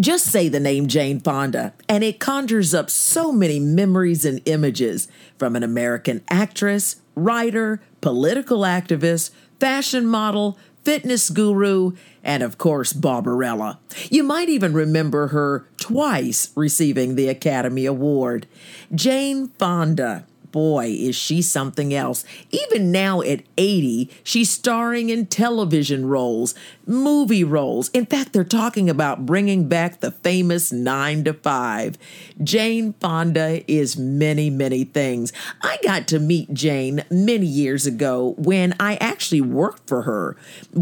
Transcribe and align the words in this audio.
Just 0.00 0.26
say 0.26 0.48
the 0.48 0.58
name 0.58 0.88
Jane 0.88 1.20
Fonda, 1.20 1.72
and 1.88 2.02
it 2.02 2.18
conjures 2.18 2.74
up 2.74 2.90
so 2.90 3.30
many 3.30 3.60
memories 3.60 4.24
and 4.24 4.40
images 4.44 5.06
from 5.38 5.54
an 5.54 5.62
American 5.62 6.22
actress, 6.28 6.96
writer, 7.14 7.80
political 8.00 8.60
activist, 8.60 9.30
fashion 9.60 10.04
model, 10.04 10.58
fitness 10.82 11.30
guru, 11.30 11.92
and 12.24 12.42
of 12.42 12.58
course, 12.58 12.92
Barbarella. 12.92 13.78
You 14.10 14.24
might 14.24 14.48
even 14.48 14.72
remember 14.72 15.28
her 15.28 15.68
twice 15.78 16.50
receiving 16.56 17.14
the 17.14 17.28
Academy 17.28 17.86
Award. 17.86 18.48
Jane 18.94 19.48
Fonda 19.48 20.26
boy, 20.54 20.86
is 20.86 21.16
she 21.16 21.42
something 21.42 21.92
else. 21.92 22.24
Even 22.52 22.92
now 22.92 23.20
at 23.22 23.42
80, 23.58 24.08
she's 24.22 24.48
starring 24.48 25.10
in 25.10 25.26
television 25.26 26.06
roles, 26.06 26.54
movie 26.86 27.42
roles. 27.42 27.88
In 27.88 28.06
fact, 28.06 28.32
they're 28.32 28.44
talking 28.44 28.88
about 28.88 29.26
bringing 29.26 29.66
back 29.68 29.98
the 29.98 30.12
famous 30.12 30.70
9 30.70 31.24
to 31.24 31.32
5. 31.32 31.98
Jane 32.44 32.92
Fonda 33.00 33.64
is 33.66 33.96
many, 33.96 34.48
many 34.48 34.84
things. 34.84 35.32
I 35.60 35.76
got 35.82 36.06
to 36.08 36.20
meet 36.20 36.54
Jane 36.54 37.02
many 37.10 37.46
years 37.46 37.84
ago 37.84 38.36
when 38.38 38.76
I 38.78 38.94
actually 39.00 39.40
worked 39.40 39.88
for 39.88 40.02
her, 40.02 40.36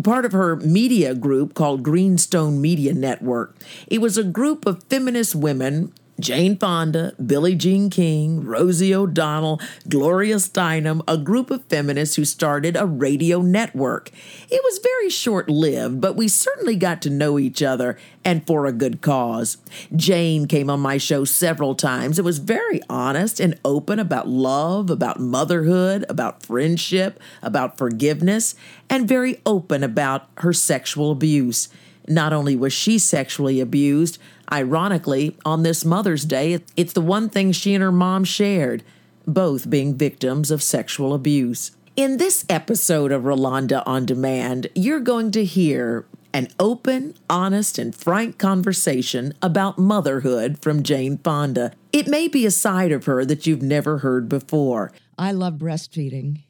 part 0.04 0.26
of 0.26 0.32
her 0.32 0.56
media 0.56 1.14
group 1.14 1.54
called 1.54 1.82
Greenstone 1.82 2.60
Media 2.60 2.92
Network. 2.92 3.56
It 3.86 4.02
was 4.02 4.18
a 4.18 4.24
group 4.24 4.66
of 4.66 4.84
feminist 4.90 5.34
women 5.34 5.94
Jane 6.20 6.56
Fonda, 6.56 7.14
Billie 7.24 7.54
Jean 7.54 7.90
King, 7.90 8.44
Rosie 8.44 8.94
O'Donnell, 8.94 9.60
Gloria 9.88 10.36
Steinem, 10.36 11.02
a 11.08 11.16
group 11.16 11.50
of 11.50 11.64
feminists 11.64 12.16
who 12.16 12.24
started 12.24 12.76
a 12.76 12.86
radio 12.86 13.40
network. 13.40 14.10
It 14.50 14.62
was 14.62 14.78
very 14.82 15.10
short 15.10 15.48
lived, 15.48 16.00
but 16.00 16.14
we 16.14 16.28
certainly 16.28 16.76
got 16.76 17.02
to 17.02 17.10
know 17.10 17.38
each 17.38 17.62
other 17.62 17.98
and 18.24 18.46
for 18.46 18.66
a 18.66 18.72
good 18.72 19.00
cause. 19.00 19.56
Jane 19.96 20.46
came 20.46 20.70
on 20.70 20.80
my 20.80 20.98
show 20.98 21.24
several 21.24 21.74
times 21.74 22.18
and 22.18 22.26
was 22.26 22.38
very 22.38 22.80
honest 22.88 23.40
and 23.40 23.58
open 23.64 23.98
about 23.98 24.28
love, 24.28 24.90
about 24.90 25.18
motherhood, 25.18 26.04
about 26.08 26.42
friendship, 26.42 27.18
about 27.42 27.78
forgiveness, 27.78 28.54
and 28.88 29.08
very 29.08 29.40
open 29.44 29.82
about 29.82 30.28
her 30.38 30.52
sexual 30.52 31.10
abuse. 31.10 31.68
Not 32.08 32.32
only 32.32 32.56
was 32.56 32.72
she 32.72 32.98
sexually 32.98 33.60
abused, 33.60 34.18
Ironically, 34.52 35.34
on 35.46 35.62
this 35.62 35.82
Mother's 35.82 36.26
Day, 36.26 36.58
it's 36.76 36.92
the 36.92 37.00
one 37.00 37.30
thing 37.30 37.52
she 37.52 37.72
and 37.72 37.82
her 37.82 37.90
mom 37.90 38.22
shared, 38.24 38.82
both 39.26 39.70
being 39.70 39.96
victims 39.96 40.50
of 40.50 40.62
sexual 40.62 41.14
abuse. 41.14 41.70
In 41.96 42.18
this 42.18 42.44
episode 42.50 43.12
of 43.12 43.22
Rolanda 43.22 43.82
on 43.86 44.04
Demand, 44.04 44.66
you're 44.74 45.00
going 45.00 45.30
to 45.30 45.44
hear 45.44 46.04
an 46.34 46.48
open, 46.60 47.14
honest, 47.30 47.78
and 47.78 47.94
frank 47.94 48.38
conversation 48.38 49.32
about 49.40 49.78
motherhood 49.78 50.58
from 50.60 50.82
Jane 50.82 51.16
Fonda. 51.16 51.72
It 51.90 52.06
may 52.06 52.28
be 52.28 52.44
a 52.44 52.50
side 52.50 52.92
of 52.92 53.06
her 53.06 53.24
that 53.24 53.46
you've 53.46 53.62
never 53.62 53.98
heard 53.98 54.28
before. 54.28 54.92
I 55.18 55.32
love 55.32 55.54
breastfeeding. 55.54 56.42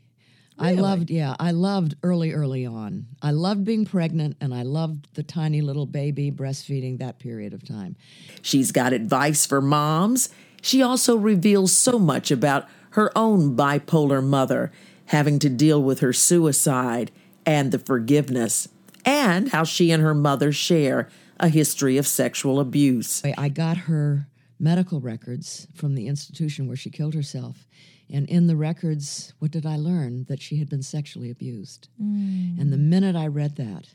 I 0.59 0.73
loved, 0.73 1.11
yeah, 1.11 1.35
I 1.41 1.51
loved 1.51 1.97
early, 2.03 2.33
early 2.33 2.67
on. 2.67 3.07
I 3.21 3.31
loved 3.33 3.65
being 3.65 3.85
pregnant 3.85 4.37
and 4.41 4.55
I 4.55 4.63
loved 4.63 5.09
the 5.15 5.23
tiny 5.23 5.61
little 5.61 5.87
baby 5.87 6.31
breastfeeding 6.31 6.99
that 6.99 7.19
period 7.19 7.53
of 7.55 7.67
time. 7.67 7.97
She's 8.43 8.71
got 8.73 8.93
advice 8.93 9.47
for 9.47 9.61
moms. 9.61 10.29
She 10.61 10.83
also 10.83 11.17
reveals 11.17 11.77
so 11.77 11.99
much 11.99 12.31
about 12.31 12.69
her 12.91 13.11
own 13.17 13.57
bipolar 13.57 14.23
mother, 14.23 14.71
having 15.07 15.39
to 15.41 15.49
deal 15.49 15.83
with 15.83 16.01
her 16.01 16.13
suicide 16.13 17.11
and 17.45 17.73
the 17.73 17.79
forgiveness, 17.79 18.69
and 19.05 19.49
how 19.49 19.65
she 19.65 19.91
and 19.91 20.03
her 20.03 20.15
mother 20.15 20.53
share 20.53 21.09
a 21.41 21.49
history 21.49 21.97
of 21.97 22.07
sexual 22.07 22.61
abuse. 22.61 23.23
I 23.37 23.49
got 23.49 23.77
her 23.77 24.29
medical 24.61 25.01
records 25.01 25.67
from 25.75 25.97
the 25.97 26.07
institution 26.07 26.69
where 26.69 26.77
she 26.77 26.89
killed 26.89 27.15
herself. 27.15 27.67
And 28.13 28.29
in 28.29 28.47
the 28.47 28.57
records, 28.57 29.33
what 29.39 29.51
did 29.51 29.65
I 29.65 29.77
learn? 29.77 30.27
That 30.29 30.41
she 30.41 30.59
had 30.59 30.69
been 30.69 30.83
sexually 30.83 31.31
abused. 31.31 31.89
Mm. 32.01 32.61
And 32.61 32.73
the 32.73 32.77
minute 32.77 33.17
I 33.17 33.27
read 33.27 33.57
that, 33.57 33.89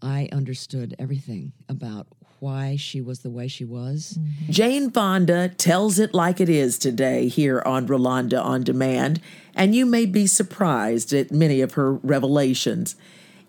I 0.00 0.28
understood 0.30 0.94
everything 0.98 1.52
about 1.68 2.06
why 2.38 2.76
she 2.76 3.00
was 3.00 3.20
the 3.20 3.30
way 3.30 3.48
she 3.48 3.64
was. 3.64 4.16
Mm-hmm. 4.18 4.52
Jane 4.52 4.90
Fonda 4.90 5.48
tells 5.48 5.98
it 5.98 6.14
like 6.14 6.40
it 6.40 6.48
is 6.48 6.78
today 6.78 7.26
here 7.26 7.60
on 7.66 7.88
Rolanda 7.88 8.40
on 8.40 8.62
Demand, 8.62 9.20
and 9.56 9.74
you 9.74 9.84
may 9.84 10.06
be 10.06 10.26
surprised 10.28 11.12
at 11.12 11.32
many 11.32 11.60
of 11.60 11.72
her 11.72 11.94
revelations. 11.94 12.94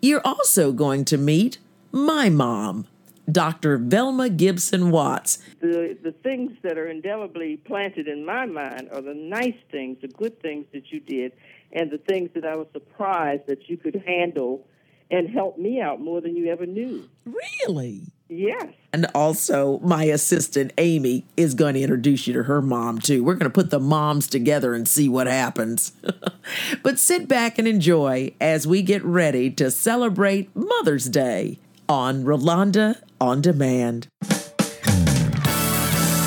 You're 0.02 0.26
also 0.26 0.72
going 0.72 1.04
to 1.06 1.16
meet 1.16 1.58
my 1.92 2.30
mom. 2.30 2.86
Dr. 3.32 3.78
Velma 3.78 4.28
Gibson 4.28 4.90
Watts. 4.90 5.38
The, 5.60 5.96
the 6.02 6.12
things 6.12 6.52
that 6.62 6.78
are 6.78 6.88
indelibly 6.88 7.56
planted 7.56 8.08
in 8.08 8.24
my 8.24 8.46
mind 8.46 8.88
are 8.92 9.02
the 9.02 9.14
nice 9.14 9.56
things, 9.70 9.98
the 10.00 10.08
good 10.08 10.40
things 10.40 10.66
that 10.72 10.90
you 10.90 11.00
did, 11.00 11.32
and 11.72 11.90
the 11.90 11.98
things 11.98 12.30
that 12.34 12.44
I 12.44 12.56
was 12.56 12.66
surprised 12.72 13.46
that 13.46 13.68
you 13.68 13.76
could 13.76 14.02
handle 14.06 14.66
and 15.10 15.28
help 15.28 15.58
me 15.58 15.80
out 15.80 16.00
more 16.00 16.20
than 16.20 16.36
you 16.36 16.46
ever 16.50 16.66
knew. 16.66 17.08
Really? 17.24 18.02
Yes. 18.28 18.72
And 18.92 19.06
also, 19.12 19.80
my 19.80 20.04
assistant 20.04 20.72
Amy 20.78 21.24
is 21.36 21.54
going 21.54 21.74
to 21.74 21.80
introduce 21.80 22.28
you 22.28 22.34
to 22.34 22.44
her 22.44 22.62
mom 22.62 23.00
too. 23.00 23.24
We're 23.24 23.34
going 23.34 23.50
to 23.50 23.54
put 23.54 23.70
the 23.70 23.80
moms 23.80 24.28
together 24.28 24.72
and 24.72 24.86
see 24.86 25.08
what 25.08 25.26
happens. 25.26 25.92
but 26.82 26.98
sit 26.98 27.26
back 27.26 27.58
and 27.58 27.66
enjoy 27.66 28.32
as 28.40 28.68
we 28.68 28.82
get 28.82 29.04
ready 29.04 29.50
to 29.50 29.70
celebrate 29.70 30.54
Mother's 30.54 31.06
Day 31.06 31.58
on 31.88 32.22
Rolanda 32.22 33.02
on 33.20 33.42
Demand. 33.42 34.08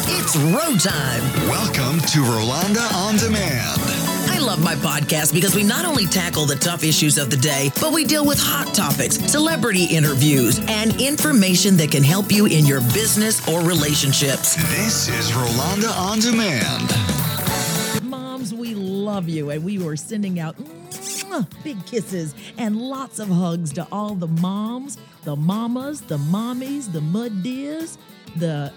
It's 0.05 0.35
road 0.35 0.79
time. 0.79 1.23
Welcome 1.49 1.99
to 2.09 2.19
Rolanda 2.19 2.93
on 2.93 3.17
Demand. 3.17 3.81
I 4.29 4.37
love 4.39 4.63
my 4.63 4.75
podcast 4.75 5.33
because 5.33 5.55
we 5.55 5.63
not 5.63 5.85
only 5.85 6.05
tackle 6.05 6.45
the 6.45 6.55
tough 6.55 6.83
issues 6.83 7.17
of 7.17 7.31
the 7.31 7.37
day, 7.37 7.71
but 7.81 7.93
we 7.93 8.05
deal 8.05 8.25
with 8.25 8.37
hot 8.39 8.75
topics, 8.75 9.15
celebrity 9.15 9.85
interviews, 9.85 10.59
and 10.67 11.01
information 11.01 11.75
that 11.77 11.89
can 11.89 12.03
help 12.03 12.31
you 12.31 12.45
in 12.45 12.65
your 12.65 12.81
business 12.93 13.47
or 13.47 13.61
relationships. 13.61 14.55
This 14.75 15.09
is 15.09 15.31
Rolanda 15.31 15.97
on 15.97 16.19
Demand. 16.19 18.03
Moms, 18.07 18.53
we 18.53 18.75
love 18.75 19.27
you, 19.27 19.49
and 19.49 19.63
we 19.63 19.79
were 19.79 19.95
sending 19.95 20.39
out 20.39 20.57
mm, 20.57 21.63
big 21.63 21.83
kisses 21.87 22.35
and 22.59 22.79
lots 22.79 23.17
of 23.17 23.29
hugs 23.29 23.73
to 23.73 23.87
all 23.91 24.13
the 24.13 24.27
moms 24.27 24.99
the 25.23 25.35
mamas, 25.35 26.01
the 26.01 26.17
mommies, 26.17 26.91
the 26.91 27.01
mud 27.01 27.43
deers, 27.43 27.97
the 28.35 28.71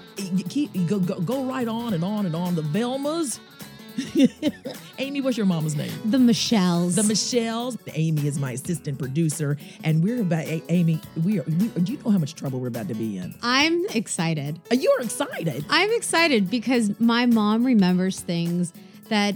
keep 0.49 0.73
go, 0.87 0.99
go, 0.99 1.21
go 1.21 1.45
right 1.45 1.69
on 1.69 1.95
and 1.95 2.05
on 2.05 2.27
and 2.27 2.35
on. 2.35 2.55
The 2.55 2.63
Velmas. 2.63 3.39
Amy, 4.99 5.23
what's 5.23 5.39
your 5.39 5.47
mama's 5.47 5.75
name? 5.75 5.91
The 6.05 6.19
Michelles. 6.19 6.97
The 6.97 7.03
Michelles. 7.03 7.79
Amy 7.95 8.27
is 8.27 8.39
my 8.39 8.53
assistant 8.53 8.99
producer, 8.99 9.57
and 9.85 10.03
we're 10.03 10.21
about 10.21 10.45
Amy. 10.69 11.01
We 11.25 11.41
are. 11.41 11.45
We, 11.45 11.69
do 11.69 11.93
you 11.93 11.99
know 12.05 12.11
how 12.11 12.19
much 12.19 12.35
trouble 12.35 12.61
we're 12.61 12.69
about 12.69 12.89
to 12.89 12.95
be 12.95 13.17
in? 13.17 13.35
I'm 13.43 13.87
excited. 13.95 14.61
Uh, 14.71 14.75
you're 14.75 15.01
excited. 15.01 15.65
I'm 15.71 15.91
excited 15.93 16.51
because 16.51 16.99
my 17.01 17.25
mom 17.25 17.65
remembers 17.65 18.21
things 18.21 18.75
that 19.09 19.35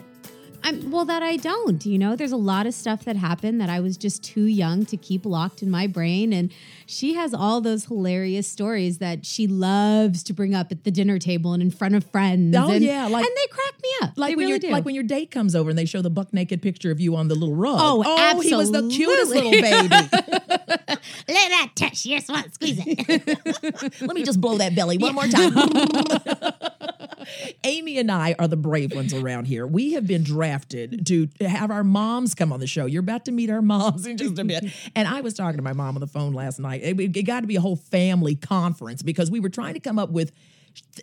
I'm 0.62 0.91
well 0.91 1.04
that 1.04 1.22
I 1.22 1.37
don't, 1.37 1.84
you 1.84 1.98
know. 1.98 2.16
There's 2.16 2.32
a 2.32 2.37
lot 2.37 2.66
of 2.66 2.75
stuff 2.75 3.04
that 3.04 3.16
happened 3.16 3.60
that 3.60 3.69
I 3.69 3.81
was 3.81 3.97
just 3.97 4.22
too 4.22 4.44
young 4.44 4.84
to 4.87 4.97
keep 4.97 5.25
locked 5.25 5.62
in 5.62 5.71
my 5.71 5.87
brain 5.87 6.32
and 6.32 6.53
she 6.87 7.15
has 7.15 7.32
all 7.32 7.60
those 7.60 7.84
hilarious 7.84 8.48
stories 8.48 8.98
that 8.98 9.25
she 9.25 9.47
loves 9.47 10.22
to 10.25 10.32
bring 10.32 10.54
up 10.54 10.72
at 10.72 10.84
the 10.84 10.91
dinner 10.91 11.19
table 11.19 11.53
and 11.53 11.62
in 11.62 11.71
front 11.71 11.94
of 11.94 12.04
friends. 12.04 12.56
Oh 12.56 12.71
and, 12.71 12.84
yeah, 12.84 13.06
like, 13.06 13.25
and 13.25 13.37
they 13.37 13.47
crack 13.48 13.75
me 13.82 13.88
up. 14.03 14.12
Like 14.16 14.31
they 14.31 14.37
when 14.37 14.47
really 14.47 14.50
your 14.50 14.59
do. 14.59 14.71
like 14.71 14.84
when 14.84 14.94
your 14.94 15.04
date 15.04 15.31
comes 15.31 15.54
over 15.54 15.71
and 15.71 15.78
they 15.78 15.84
show 15.84 16.03
the 16.03 16.10
buck 16.10 16.32
naked 16.32 16.62
picture 16.62 16.91
of 16.91 17.00
you 17.00 17.15
on 17.15 17.28
the 17.28 17.34
little 17.34 17.54
rug. 17.54 17.78
Oh, 17.81 18.03
oh 18.04 18.19
absolutely. 18.19 18.48
he 18.48 18.54
was 18.56 18.72
the 18.72 18.88
cutest 18.88 19.31
little 19.31 19.50
baby. 19.50 19.88
Let 21.28 21.48
that 21.48 21.71
touch. 21.77 22.04
Yes, 22.04 22.28
one 22.28 22.50
squeeze 22.53 22.81
it. 22.84 24.00
Let 24.00 24.15
me 24.15 24.25
just 24.25 24.41
blow 24.41 24.59
that 24.59 24.75
belly 24.75 24.98
one 24.98 25.15
more 25.15 25.27
time. 25.27 25.53
Amy 27.65 27.98
and 27.98 28.10
I 28.10 28.34
are 28.38 28.48
the 28.48 28.56
brave 28.56 28.94
ones 28.94 29.12
around 29.12 29.47
here. 29.47 29.66
We 29.66 29.92
have 29.92 30.06
been 30.06 30.22
drafted 30.22 31.06
to 31.06 31.28
have 31.41 31.71
our 31.71 31.84
moms 31.84 32.34
come 32.34 32.53
on 32.53 32.60
the 32.60 32.66
show. 32.66 32.86
You're 32.86 33.00
about 33.00 33.24
to 33.27 33.32
meet 33.32 33.50
our 33.50 33.62
moms 33.62 34.06
in 34.06 34.16
just 34.16 34.38
a 34.38 34.44
bit. 34.44 34.65
And 34.97 35.06
I 35.06 35.21
was 35.21 35.34
talking 35.34 35.56
to 35.56 35.62
my 35.62 35.72
mom 35.72 35.97
on 35.97 36.00
the 36.00 36.06
phone 36.06 36.32
last 36.32 36.59
night. 36.59 36.82
It, 36.82 36.98
it 36.98 37.22
got 37.22 37.41
to 37.41 37.47
be 37.47 37.56
a 37.56 37.60
whole 37.60 37.77
family 37.77 38.34
conference 38.34 39.03
because 39.03 39.30
we 39.30 39.41
were 39.41 39.48
trying 39.48 39.74
to 39.74 39.80
come 39.80 39.98
up 39.98 40.10
with 40.10 40.32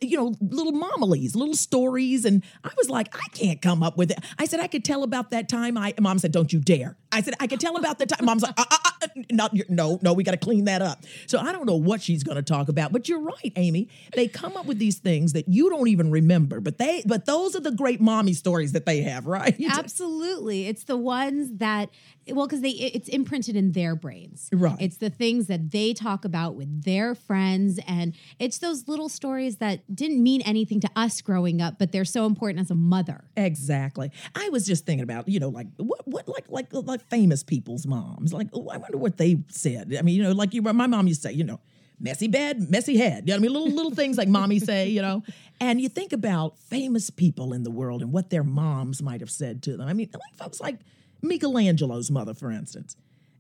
you 0.02 0.18
know, 0.18 0.36
little 0.42 0.74
momilies, 0.74 1.36
little 1.36 1.56
stories. 1.56 2.26
And 2.26 2.44
I 2.64 2.72
was 2.78 2.90
like, 2.90 3.14
I 3.16 3.24
can't 3.34 3.62
come 3.62 3.84
up 3.84 3.98
with 3.98 4.12
it. 4.12 4.20
I 4.38 4.46
said, 4.46 4.60
I 4.60 4.68
could 4.68 4.84
tell 4.86 5.04
about 5.04 5.32
that 5.32 5.50
time 5.50 5.78
I, 5.78 5.94
mom 6.00 6.20
said, 6.20 6.32
don't 6.32 6.52
you 6.52 6.60
dare. 6.60 6.98
I 7.12 7.22
said, 7.22 7.36
I 7.40 7.48
could 7.48 7.60
tell 7.60 7.78
about 7.78 8.00
the 8.00 8.06
time. 8.06 8.26
Mom's 8.26 8.44
like, 8.44 8.54
uh, 8.58 8.66
uh, 8.70 8.78
uh, 9.02 9.08
no, 9.32 9.48
you're- 9.54 9.68
no, 9.74 9.98
no, 10.02 10.14
we 10.14 10.24
got 10.24 10.32
to 10.32 10.38
clean 10.38 10.66
that 10.66 10.82
up. 10.82 11.04
So 11.26 11.40
I 11.40 11.52
don't 11.52 11.66
know 11.66 11.76
what 11.76 12.02
she's 12.02 12.24
going 12.24 12.36
to 12.36 12.42
talk 12.44 12.68
about, 12.70 12.92
but 12.92 13.08
you're 13.08 13.22
right, 13.22 13.54
Amy. 13.56 13.88
They 14.14 14.28
come 14.28 14.58
up 14.58 14.66
with 14.66 14.78
these 14.80 14.98
things 15.00 15.34
that 15.34 15.48
you 15.48 15.70
don't 15.70 15.88
even 15.88 16.12
remember, 16.12 16.60
but 16.60 16.78
they, 16.78 17.04
but 17.06 17.26
those 17.26 17.56
are 17.56 17.62
the 17.62 17.72
great 17.72 18.02
mommy 18.02 18.34
stories 18.34 18.74
that 18.74 18.86
they 18.86 19.02
have, 19.04 19.26
right? 19.26 19.56
Absolutely. 19.72 20.68
It's 20.68 20.84
the 20.84 20.98
ones 20.98 21.50
that 21.58 21.90
well 22.30 22.48
cuz 22.48 22.60
they 22.60 22.72
it's 22.72 23.08
imprinted 23.08 23.56
in 23.56 23.72
their 23.72 23.96
brains. 23.96 24.50
Right. 24.52 24.76
It's 24.82 24.98
the 24.98 25.10
things 25.10 25.48
that 25.48 25.72
they 25.72 25.94
talk 25.94 26.26
about 26.26 26.56
with 26.56 26.84
their 26.84 27.16
friends 27.16 27.80
and 27.88 28.14
it's 28.38 28.58
those 28.58 28.88
little 28.90 29.08
stories 29.08 29.58
that 29.58 29.82
didn't 29.94 30.22
mean 30.22 30.42
anything 30.42 30.80
to 30.82 30.90
us 30.96 31.22
growing 31.22 31.62
up 31.62 31.80
but 31.80 31.92
they're 31.92 32.06
so 32.06 32.26
important 32.26 32.60
as 32.60 32.72
a 32.72 32.76
mother. 32.76 33.24
Exactly. 33.36 34.12
I 34.36 34.50
was 34.50 34.66
just 34.66 34.86
thinking 34.86 35.04
about, 35.04 35.28
you 35.28 35.40
know, 35.40 35.50
like 35.50 35.68
what, 35.78 36.08
what, 36.08 36.28
like, 36.28 36.46
like, 36.50 36.68
like 36.72 37.08
famous 37.10 37.44
people's 37.44 37.88
moms. 37.88 38.34
Like, 38.34 38.48
oh, 38.54 38.70
I 38.70 38.78
wonder 38.78 38.98
what 38.98 39.18
they 39.18 39.44
said. 39.50 39.96
I 39.98 40.02
mean, 40.02 40.16
you 40.16 40.24
know, 40.24 40.32
like 40.32 40.54
you, 40.54 40.62
my 40.62 40.88
mom 40.88 41.08
used 41.08 41.22
to 41.24 41.30
say, 41.30 41.34
you 41.34 41.44
know, 41.44 41.60
messy 42.00 42.28
bed, 42.28 42.70
messy 42.70 42.98
head. 42.98 43.28
You 43.28 43.34
know, 43.34 43.38
I 43.38 43.40
mean, 43.40 43.52
little 43.52 43.70
little 43.70 43.92
things 43.92 44.18
like 44.18 44.28
mommy 44.28 44.60
say, 44.60 44.88
you 44.90 45.02
know. 45.02 45.24
And 45.60 45.82
you 45.82 45.90
think 45.90 46.14
about 46.14 46.60
famous 46.60 47.10
people 47.10 47.54
in 47.54 47.64
the 47.64 47.72
world 47.72 48.02
and 48.02 48.12
what 48.12 48.30
their 48.30 48.44
moms 48.44 49.02
might 49.02 49.22
have 49.22 49.32
said 49.32 49.64
to 49.64 49.78
them. 49.78 49.88
I 49.88 49.94
mean, 49.94 50.10
like 50.14 50.36
folks 50.38 50.60
like 50.60 50.80
Michelangelo's 51.22 52.12
mother, 52.12 52.34
for 52.34 52.52
instance. 52.52 52.96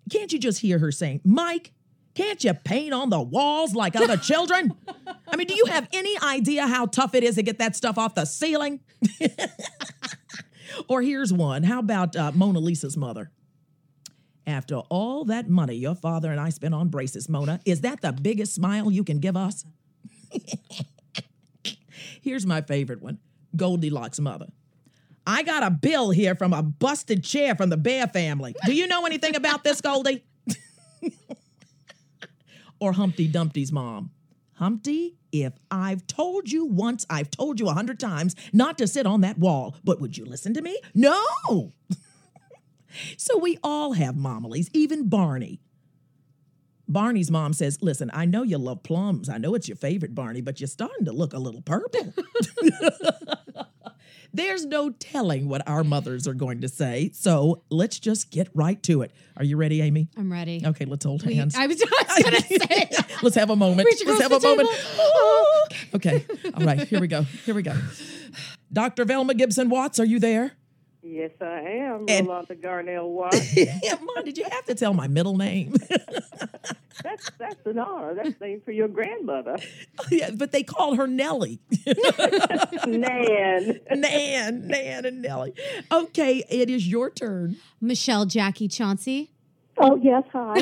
Can't 0.09 0.31
you 0.31 0.39
just 0.39 0.61
hear 0.61 0.79
her 0.79 0.91
saying, 0.91 1.21
Mike? 1.23 1.73
Can't 2.17 2.43
you 2.43 2.53
paint 2.55 2.93
on 2.93 3.11
the 3.11 3.21
walls 3.21 3.75
like 3.75 3.95
other 3.95 4.17
children? 4.31 4.73
I 5.27 5.35
mean, 5.35 5.45
do 5.45 5.55
you 5.55 5.65
have 5.65 5.87
any 5.93 6.17
idea 6.19 6.65
how 6.65 6.87
tough 6.87 7.13
it 7.13 7.23
is 7.23 7.35
to 7.35 7.43
get 7.43 7.59
that 7.59 7.75
stuff 7.75 7.97
off 7.97 8.15
the 8.15 8.25
ceiling? 8.25 8.79
Or 10.87 11.01
here's 11.01 11.33
one. 11.33 11.63
How 11.63 11.79
about 11.79 12.15
uh, 12.15 12.31
Mona 12.33 12.59
Lisa's 12.59 12.95
mother? 12.95 13.31
After 14.45 14.75
all 14.89 15.25
that 15.25 15.49
money 15.49 15.75
your 15.75 15.95
father 15.95 16.31
and 16.31 16.39
I 16.39 16.49
spent 16.49 16.73
on 16.73 16.89
braces, 16.89 17.27
Mona, 17.27 17.59
is 17.65 17.81
that 17.81 18.01
the 18.01 18.13
biggest 18.13 18.53
smile 18.53 18.91
you 18.91 19.03
can 19.03 19.19
give 19.19 19.35
us? 19.35 19.65
Here's 22.21 22.45
my 22.45 22.61
favorite 22.61 23.01
one 23.01 23.19
Goldilocks' 23.55 24.19
mother. 24.19 24.47
I 25.25 25.43
got 25.43 25.63
a 25.63 25.71
bill 25.71 26.11
here 26.11 26.35
from 26.35 26.53
a 26.53 26.61
busted 26.61 27.23
chair 27.23 27.55
from 27.55 27.69
the 27.69 27.77
Bear 27.77 28.07
family. 28.07 28.55
Do 28.65 28.73
you 28.73 28.87
know 28.87 29.05
anything 29.05 29.35
about 29.35 29.63
this, 29.63 29.81
Goldie? 29.81 30.23
Or 32.79 32.93
Humpty 32.93 33.27
Dumpty's 33.27 33.71
mom. 33.71 34.11
Humpty, 34.55 35.17
if 35.31 35.53
I've 35.69 36.07
told 36.07 36.51
you 36.51 36.65
once, 36.65 37.05
I've 37.09 37.29
told 37.29 37.59
you 37.59 37.67
a 37.69 37.73
hundred 37.73 37.99
times 37.99 38.35
not 38.51 38.77
to 38.79 38.87
sit 38.87 39.05
on 39.05 39.21
that 39.21 39.37
wall, 39.37 39.75
but 39.83 40.01
would 40.01 40.17
you 40.17 40.25
listen 40.25 40.53
to 40.55 40.61
me? 40.61 40.79
No. 40.95 41.73
so 43.17 43.37
we 43.37 43.59
all 43.63 43.93
have 43.93 44.15
momilies, 44.15 44.69
even 44.73 45.09
Barney. 45.09 45.59
Barney's 46.87 47.29
mom 47.29 47.53
says, 47.53 47.79
Listen, 47.81 48.09
I 48.13 48.25
know 48.25 48.43
you 48.43 48.57
love 48.57 48.81
plums. 48.81 49.29
I 49.29 49.37
know 49.37 49.55
it's 49.55 49.67
your 49.67 49.75
favorite, 49.75 50.15
Barney, 50.15 50.41
but 50.41 50.59
you're 50.59 50.67
starting 50.67 51.05
to 51.05 51.11
look 51.11 51.33
a 51.33 51.39
little 51.39 51.61
purple. 51.61 52.13
There's 54.37 54.65
no 54.65 54.91
telling 54.91 55.49
what 55.49 55.67
our 55.67 55.83
mothers 55.83 56.27
are 56.27 56.33
going 56.35 56.61
to 56.61 56.67
say. 56.67 57.09
So 57.13 57.63
let's 57.71 57.97
just 57.99 58.29
get 58.29 58.49
right 58.53 58.81
to 58.83 59.01
it. 59.01 59.11
Are 59.35 59.43
you 59.43 59.57
ready, 59.57 59.81
Amy? 59.81 60.09
I'm 60.15 60.31
ready. 60.31 60.61
Okay, 60.63 60.85
let's 60.85 61.03
hold 61.05 61.25
We- 61.25 61.33
hands. 61.33 61.55
I 61.55 61.65
was 61.65 61.77
just 61.79 61.91
going 61.91 62.33
to 62.35 62.41
say 62.43 62.89
Let's 63.23 63.35
have 63.35 63.49
a 63.49 63.55
moment. 63.55 63.85
Reach 63.87 64.03
Let's 64.05 64.21
have 64.21 64.31
across 64.31 64.43
a 64.43 64.47
the 64.47 64.55
moment. 64.63 64.69
Oh. 64.99 65.65
table. 65.69 65.89
okay. 65.95 66.25
All 66.53 66.63
right. 66.65 66.87
Here 66.87 67.01
we 67.01 67.07
go. 67.07 67.23
Here 67.23 67.55
we 67.55 67.63
go. 67.63 67.73
Dr. 68.71 69.05
Velma 69.05 69.33
Gibson 69.33 69.69
Watts, 69.69 69.99
are 69.99 70.05
you 70.05 70.19
there? 70.19 70.51
Yes, 71.01 71.31
I 71.41 71.45
am. 71.61 72.05
And- 72.07 72.27
Rolanda 72.27 72.61
Garnell 72.61 73.07
Watts. 73.09 73.55
yeah, 73.57 73.95
Mom, 74.15 74.23
did 74.25 74.37
you 74.37 74.45
have 74.51 74.65
to 74.65 74.75
tell 74.75 74.93
my 74.93 75.07
middle 75.07 75.35
name? 75.37 75.73
That's 77.03 77.29
that's 77.37 77.65
an 77.65 77.79
honor. 77.79 78.13
That's 78.15 78.39
named 78.39 78.63
for 78.63 78.71
your 78.71 78.87
grandmother, 78.87 79.57
yeah, 80.11 80.31
but 80.31 80.51
they 80.51 80.63
call 80.63 80.95
her 80.95 81.07
Nellie. 81.07 81.59
Nan. 82.87 83.79
Nan, 83.91 84.67
Nan, 84.67 85.05
and 85.05 85.21
Nellie. 85.21 85.53
Okay, 85.91 86.43
it 86.49 86.69
is 86.69 86.87
your 86.87 87.09
turn. 87.09 87.57
Michelle 87.81 88.25
Jackie 88.25 88.67
Chauncey. 88.67 89.31
Oh 89.79 89.95
yes, 90.01 90.23
hi. 90.33 90.55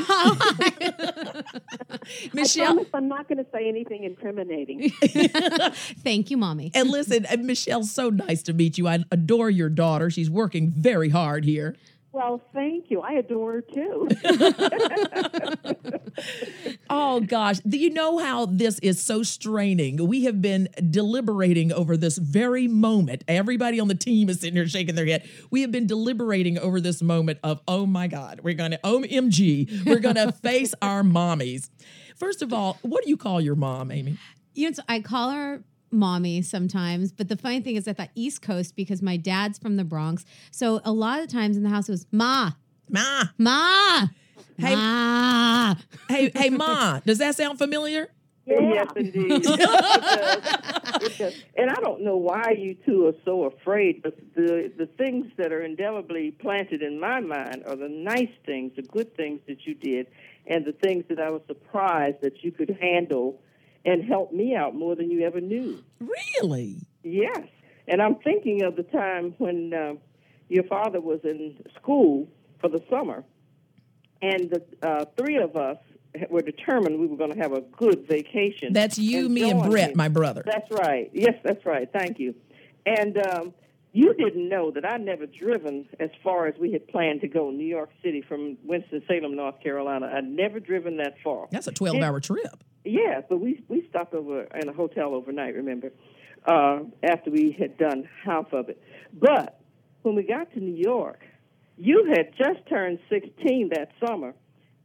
Michelle. 2.34 2.64
I 2.64 2.74
promise 2.74 2.90
I'm 2.94 3.08
not 3.08 3.30
going 3.30 3.38
to 3.38 3.46
say 3.54 3.70
anything 3.70 4.04
incriminating. 4.04 4.90
Thank 4.90 6.30
you, 6.30 6.36
mommy. 6.36 6.72
And 6.74 6.90
listen, 6.90 7.26
uh, 7.26 7.38
Michelle's 7.38 7.92
so 7.92 8.10
nice 8.10 8.44
to 8.44 8.54
meet 8.54 8.78
you. 8.78 8.90
I 8.90 9.06
adore 9.12 9.50
your 9.50 9.70
daughter. 9.70 10.10
She's 10.10 10.30
working 10.30 10.70
very 10.70 11.10
hard 11.10 11.46
here. 11.46 11.78
Well, 12.16 12.42
thank 12.54 12.90
you. 12.90 13.02
I 13.02 13.14
adore 13.14 13.52
her 13.54 13.62
too. 13.62 14.08
Oh 16.90 17.20
gosh, 17.20 17.58
do 17.60 17.78
you 17.78 17.90
know 17.90 18.20
how 18.20 18.46
this 18.46 18.80
is 18.80 19.02
so 19.02 19.24
straining? 19.24 20.08
We 20.08 20.24
have 20.26 20.42
been 20.42 20.70
deliberating 20.90 21.74
over 21.74 21.98
this 21.98 22.18
very 22.18 22.68
moment. 22.68 23.24
Everybody 23.28 23.80
on 23.80 23.88
the 23.88 23.96
team 23.96 24.30
is 24.30 24.40
sitting 24.40 24.56
here 24.56 24.68
shaking 24.68 24.96
their 24.96 25.06
head. 25.06 25.28
We 25.52 25.62
have 25.62 25.72
been 25.72 25.88
deliberating 25.88 26.58
over 26.58 26.80
this 26.80 27.02
moment 27.02 27.40
of, 27.44 27.60
oh 27.68 27.86
my 27.86 28.08
God, 28.08 28.42
we're 28.44 28.54
gonna 28.54 28.78
OMG, 28.84 29.86
we're 29.86 30.00
gonna 30.00 30.32
face 30.44 30.74
our 30.82 31.04
mommies. 31.04 31.70
First 32.16 32.42
of 32.42 32.54
all, 32.54 32.78
what 32.82 33.04
do 33.04 33.10
you 33.10 33.18
call 33.18 33.42
your 33.42 33.56
mom, 33.56 33.92
Amy? 33.92 34.18
You 34.54 34.70
know, 34.70 34.74
so 34.74 34.84
I 34.88 35.02
call 35.02 35.32
her 35.32 35.64
mommy 35.95 36.42
sometimes, 36.42 37.12
but 37.12 37.27
the 37.30 37.38
funny 37.38 37.62
thing 37.62 37.75
is 37.75 37.88
I 37.88 37.94
thought 37.94 38.09
East 38.15 38.42
Coast 38.42 38.75
because 38.75 39.01
my 39.01 39.18
dad's 39.18 39.57
from 39.57 39.77
the 39.77 39.83
Bronx. 39.83 40.25
So 40.51 40.81
a 40.86 40.92
lot 40.92 41.21
of 41.21 41.27
times 41.30 41.57
in 41.57 41.63
the 41.63 41.69
house 41.69 41.89
it 41.89 41.94
was 41.94 42.06
ma, 42.12 42.51
Ma. 42.89 43.24
ma, 43.38 44.07
Hey. 44.57 44.75
ma. 44.75 45.75
Hey, 46.09 46.31
hey, 46.36 46.50
Ma, 46.50 47.00
does 47.06 47.18
that 47.18 47.36
sound 47.36 47.57
familiar? 47.57 48.09
Yes, 48.45 48.88
indeed. 48.95 49.45
It 51.01 51.18
does. 51.18 51.33
And 51.57 51.69
I 51.69 51.75
don't 51.81 52.01
know 52.01 52.15
why 52.18 52.51
you 52.57 52.75
two 52.86 53.07
are 53.07 53.13
so 53.25 53.44
afraid, 53.45 54.01
but 54.01 54.18
the 54.36 54.71
the 54.77 54.86
things 54.86 55.25
that 55.38 55.51
are 55.51 55.62
indelibly 55.62 56.31
planted 56.31 56.81
in 56.81 57.00
my 57.00 57.19
mind 57.19 57.63
are 57.68 57.75
the 57.75 57.89
nice 57.89 58.31
things, 58.45 58.71
the 58.75 58.81
good 58.83 59.15
things 59.18 59.42
that 59.47 59.65
you 59.65 59.74
did, 59.75 60.07
and 60.47 60.63
the 60.65 60.71
things 60.71 61.03
that 61.09 61.19
I 61.19 61.30
was 61.31 61.42
surprised 61.47 62.18
that 62.21 62.44
you 62.44 62.51
could 62.51 62.77
handle 62.81 63.42
and 63.86 64.04
helped 64.04 64.34
me 64.34 64.56
out 64.56 64.76
more 64.76 64.96
than 64.96 65.12
you 65.12 65.26
ever 65.26 65.40
knew. 65.40 65.82
Really? 66.00 66.82
Yes. 67.04 67.48
And 67.88 68.02
I'm 68.02 68.16
thinking 68.16 68.64
of 68.64 68.76
the 68.76 68.84
time 68.84 69.36
when 69.38 69.74
uh, 69.74 69.94
your 70.50 70.64
father 70.64 71.00
was 71.00 71.20
in 71.24 71.58
school 71.80 72.28
for 72.60 72.70
the 72.70 72.82
summer, 72.90 73.24
and 74.22 74.50
the 74.50 74.64
uh, 74.82 75.06
three 75.18 75.38
of 75.38 75.56
us 75.56 75.78
were 76.30 76.42
determined 76.42 77.00
we 77.00 77.08
were 77.08 77.18
going 77.18 77.34
to 77.34 77.38
have 77.40 77.54
a 77.54 77.62
good 77.62 78.08
vacation. 78.08 78.74
That's 78.74 78.98
you, 78.98 79.30
me, 79.30 79.50
and 79.50 79.70
Brett, 79.70 79.92
him. 79.92 79.98
my 79.98 80.08
brother. 80.08 80.44
That's 80.46 80.70
right. 80.72 81.12
Yes, 81.14 81.36
that's 81.44 81.64
right. 81.66 81.88
Thank 81.92 82.20
you. 82.20 82.34
And 82.86 83.18
um, 83.28 83.54
you 83.92 84.14
didn't 84.14 84.50
know 84.50 84.72
that 84.72 84.86
I'd 84.86 85.02
never 85.02 85.26
driven 85.26 85.88
as 86.00 86.10
far 86.24 86.48
as 86.48 86.56
we 86.60 86.72
had 86.72 86.88
planned 86.88 87.22
to 87.22 87.28
go, 87.28 87.52
New 87.52 87.66
York 87.66 87.90
City 88.04 88.22
from 88.22 88.58
Winston-Salem, 88.64 89.36
North 89.36 89.62
Carolina. 89.62 90.12
I'd 90.14 90.26
never 90.26 90.60
driven 90.60 90.98
that 90.98 91.16
far. 91.24 91.48
That's 91.52 91.68
a 91.68 91.72
12 91.72 92.02
hour 92.02 92.20
trip. 92.20 92.64
Yeah, 92.86 93.22
but 93.28 93.40
we 93.40 93.64
we 93.68 93.88
stopped 93.90 94.14
over 94.14 94.44
in 94.44 94.70
a 94.70 94.74
hotel 94.74 95.16
overnight. 95.16 95.56
Remember, 95.56 95.92
uh, 96.46 96.80
after 97.04 97.31
we 97.31 97.52
had 97.52 97.78
done 97.78 98.07
half 98.24 98.54
of 98.54 98.69
it. 98.69 98.81
But 99.12 99.59
when 100.04 100.16
we 100.16 100.24
got 100.24 100.54
to 100.54 100.59
New 100.59 100.76
York, 100.76 101.21
you 101.78 102.06
had 102.16 102.31
just 102.38 102.68
turned 102.69 103.00
sixteen 103.09 103.71
that 103.74 103.90
summer, 104.06 104.36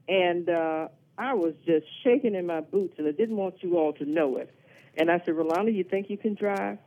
and 0.09 0.49
uh, 0.49 0.89
I 1.19 1.35
was 1.35 1.53
just 1.67 1.85
shaking 2.03 2.35
in 2.35 2.47
my 2.47 2.61
boots, 2.63 2.95
and 2.97 3.07
I 3.07 3.13
didn't 3.13 3.37
want 3.37 3.57
you 3.63 3.77
all 3.77 3.93
to 3.95 4.05
know 4.07 4.39
it. 4.39 4.51
And 4.97 5.11
I 5.11 5.19
said, 5.25 5.35
Rolanda, 5.35 5.73
you 5.73 5.85
think 5.85 6.09
you 6.09 6.17
can 6.17 6.35
drive? 6.35 6.79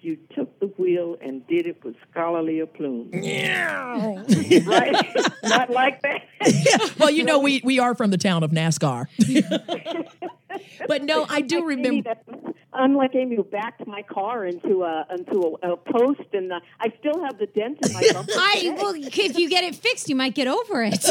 You 0.00 0.16
took 0.34 0.60
the 0.60 0.66
wheel 0.66 1.16
and 1.20 1.44
did 1.48 1.66
it 1.66 1.82
with 1.84 1.96
scholarly 2.10 2.60
aplomb. 2.60 3.10
right? 3.12 4.22
Not 5.42 5.70
like 5.70 6.00
that. 6.02 6.94
well, 7.00 7.10
you 7.10 7.24
know, 7.24 7.40
we, 7.40 7.60
we 7.64 7.80
are 7.80 7.94
from 7.96 8.10
the 8.10 8.16
town 8.16 8.44
of 8.44 8.52
NASCAR. 8.52 9.06
but 10.86 11.02
no, 11.02 11.26
I 11.28 11.40
do 11.40 11.56
Amy, 11.58 11.66
remember. 11.66 12.14
that- 12.14 12.22
Unlike 12.74 13.14
Amy, 13.16 13.34
who 13.36 13.42
backed 13.44 13.84
my 13.88 14.02
car 14.02 14.44
into 14.44 14.84
a 14.84 15.04
into 15.10 15.56
a, 15.62 15.72
a 15.72 15.76
post, 15.76 16.20
and 16.32 16.52
uh, 16.52 16.60
I 16.78 16.92
still 17.00 17.24
have 17.24 17.38
the 17.38 17.46
dent 17.46 17.78
in 17.84 17.92
my 17.94 18.02
bumper. 18.12 18.30
I 18.36 18.74
well, 18.76 18.92
if 18.94 19.38
you 19.38 19.48
get 19.48 19.64
it 19.64 19.74
fixed, 19.74 20.08
you 20.08 20.14
might 20.14 20.34
get 20.34 20.46
over 20.46 20.82
it. 20.84 21.02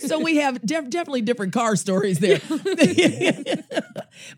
So 0.00 0.20
we 0.20 0.36
have 0.36 0.60
def- 0.64 0.90
definitely 0.90 1.22
different 1.22 1.54
car 1.54 1.74
stories 1.76 2.18
there. 2.18 2.38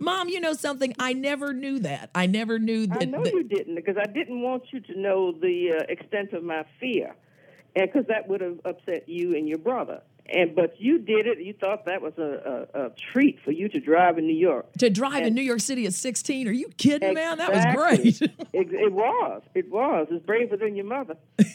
Mom, 0.02 0.28
you 0.28 0.40
know 0.40 0.52
something? 0.52 0.94
I 0.98 1.12
never 1.12 1.52
knew 1.52 1.78
that. 1.80 2.10
I 2.14 2.26
never 2.26 2.58
knew 2.58 2.86
that. 2.88 3.02
I 3.02 3.04
know 3.04 3.22
that- 3.22 3.32
you 3.32 3.44
didn't 3.44 3.76
because 3.76 3.96
I 3.96 4.06
didn't 4.10 4.40
want 4.42 4.64
you 4.72 4.80
to 4.80 4.98
know 4.98 5.32
the 5.32 5.78
uh, 5.80 5.84
extent 5.88 6.32
of 6.32 6.42
my 6.42 6.64
fear, 6.80 7.14
and 7.76 7.90
because 7.90 8.06
that 8.08 8.28
would 8.28 8.40
have 8.40 8.58
upset 8.64 9.08
you 9.08 9.34
and 9.36 9.48
your 9.48 9.58
brother. 9.58 10.02
and 10.32 10.54
but 10.54 10.80
you 10.80 10.98
did 10.98 11.26
it. 11.26 11.38
You 11.40 11.52
thought 11.52 11.84
that 11.86 12.00
was 12.00 12.14
a, 12.18 12.66
a, 12.74 12.86
a 12.86 12.90
treat 13.12 13.38
for 13.44 13.50
you 13.50 13.68
to 13.68 13.80
drive 13.80 14.18
in 14.18 14.26
New 14.26 14.36
York. 14.36 14.66
To 14.78 14.88
drive 14.90 15.26
in 15.26 15.34
New 15.34 15.42
York 15.42 15.60
City 15.60 15.84
at 15.86 15.94
16? 15.94 16.48
Are 16.48 16.52
you 16.52 16.68
kidding, 16.78 17.14
man? 17.14 17.38
That 17.38 17.52
was 17.52 17.64
great. 17.74 18.22
Exactly. 18.32 18.48
it, 18.52 18.72
it 18.72 18.92
was. 18.92 19.42
It 19.54 19.70
was. 19.70 20.06
It's 20.10 20.24
braver 20.24 20.56
than 20.56 20.76
your 20.76 20.84
mother. 20.86 21.16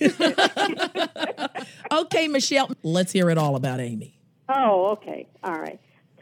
okay, 1.91 2.27
Michelle, 2.27 2.69
let's 2.83 3.11
hear 3.11 3.29
it 3.29 3.37
all 3.37 3.55
about 3.55 3.79
Amy. 3.79 4.19
Oh, 4.49 4.91
okay. 4.93 5.27
All 5.43 5.59
right. 5.59 5.79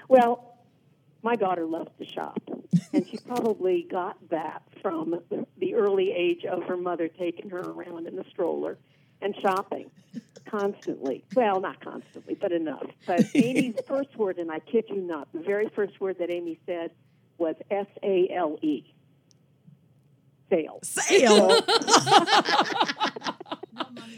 Well, 0.08 0.55
my 1.26 1.36
daughter 1.36 1.66
loves 1.66 1.90
to 1.98 2.06
shop, 2.06 2.40
and 2.94 3.08
she 3.10 3.18
probably 3.18 3.88
got 3.90 4.16
that 4.30 4.62
from 4.84 5.20
the 5.58 5.74
early 5.74 6.12
age 6.12 6.46
of 6.46 6.62
her 6.66 6.78
mother 6.78 7.08
taking 7.08 7.50
her 7.50 7.62
around 7.62 8.06
in 8.06 8.16
the 8.16 8.24
stroller 8.30 8.78
and 9.24 9.36
shopping 9.42 9.90
constantly. 10.46 11.24
Well, 11.34 11.60
not 11.60 11.84
constantly, 11.84 12.36
but 12.36 12.52
enough. 12.52 12.86
But 13.08 13.26
Amy's 13.36 13.74
first 13.88 14.16
word, 14.16 14.38
and 14.38 14.52
I 14.52 14.60
kid 14.60 14.86
you 14.88 15.02
not, 15.02 15.28
the 15.34 15.40
very 15.40 15.68
first 15.70 16.00
word 16.00 16.18
that 16.20 16.30
Amy 16.30 16.60
said 16.68 16.92
was 17.40 17.56
S 17.72 17.88
A 18.04 18.30
L 18.30 18.60
E. 18.62 18.94
Sale. 20.52 20.80
Sale. 20.84 21.60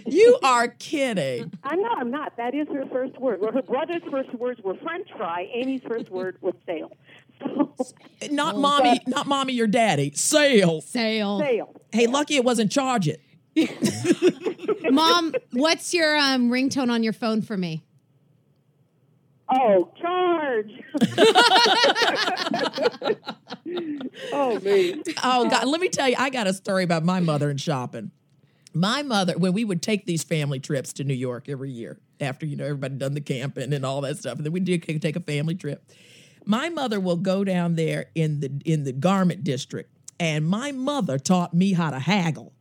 you 0.07 0.39
are 0.43 0.67
kidding. 0.67 1.51
I'm 1.63 1.81
not. 1.81 1.97
I'm 1.99 2.11
not. 2.11 2.35
That 2.37 2.55
is 2.55 2.67
her 2.69 2.85
first 2.91 3.19
word. 3.19 3.41
Well, 3.41 3.51
her 3.51 3.61
brother's 3.61 4.01
first 4.09 4.33
words 4.35 4.61
were 4.61 4.75
French 4.75 5.09
fry. 5.15 5.47
Amy's 5.53 5.81
first 5.87 6.09
word 6.09 6.37
was 6.41 6.55
sale. 6.65 6.91
So, 7.39 7.71
Not 8.31 8.57
mommy, 8.57 8.99
not 9.05 9.27
mommy 9.27 9.53
Your 9.53 9.67
daddy. 9.67 10.11
Sale. 10.15 10.81
Sale. 10.81 11.39
sale. 11.39 11.81
Hey, 11.91 12.07
lucky 12.07 12.35
it 12.35 12.43
wasn't 12.43 12.71
charge 12.71 13.07
it. 13.07 13.21
Mom, 14.91 15.35
what's 15.51 15.93
your 15.93 16.17
um, 16.17 16.49
ringtone 16.49 16.89
on 16.89 17.03
your 17.03 17.13
phone 17.13 17.43
for 17.43 17.55
me? 17.55 17.83
Oh, 19.49 19.91
charge. 20.01 20.71
Oh 24.31 24.59
man. 24.61 25.03
Oh 25.23 25.49
God, 25.49 25.67
let 25.67 25.81
me 25.81 25.89
tell 25.89 26.07
you, 26.09 26.15
I 26.17 26.29
got 26.29 26.47
a 26.47 26.53
story 26.53 26.83
about 26.83 27.03
my 27.03 27.19
mother 27.19 27.49
and 27.49 27.59
shopping. 27.59 28.11
My 28.77 29.01
mother, 29.01 29.34
when 29.38 29.53
we 29.53 29.65
would 29.65 29.81
take 29.81 30.05
these 30.05 30.24
family 30.24 30.60
trips 30.60 30.93
to 30.93 31.03
New 31.03 31.15
York 31.15 31.50
every 31.50 31.72
year, 31.72 32.00
after 32.19 32.46
you 32.46 32.55
know 32.55 32.65
everybody 32.65 32.96
done 32.96 33.13
the 33.13 33.22
camping 33.22 33.74
and 33.74 33.86
all 33.86 34.01
that 34.01 34.17
stuff, 34.17 34.38
and 34.38 34.46
then 34.46 34.53
we 34.53 34.60
did 34.60 34.84
take 35.01 35.15
a 35.15 35.19
family 35.19 35.55
trip. 35.55 35.84
My 36.46 36.69
mother 36.69 37.00
will 37.00 37.17
go 37.17 37.43
down 37.43 37.75
there 37.75 38.05
in 38.13 38.39
the 38.39 38.51
in 38.65 38.84
the 38.84 38.93
garment 38.93 39.43
district, 39.43 39.91
and 40.19 40.48
my 40.48 40.72
mother 40.72 41.17
taught 41.17 41.53
me 41.53 41.74
how 41.74 41.89
to 41.89 42.00
haggle. 42.00 42.53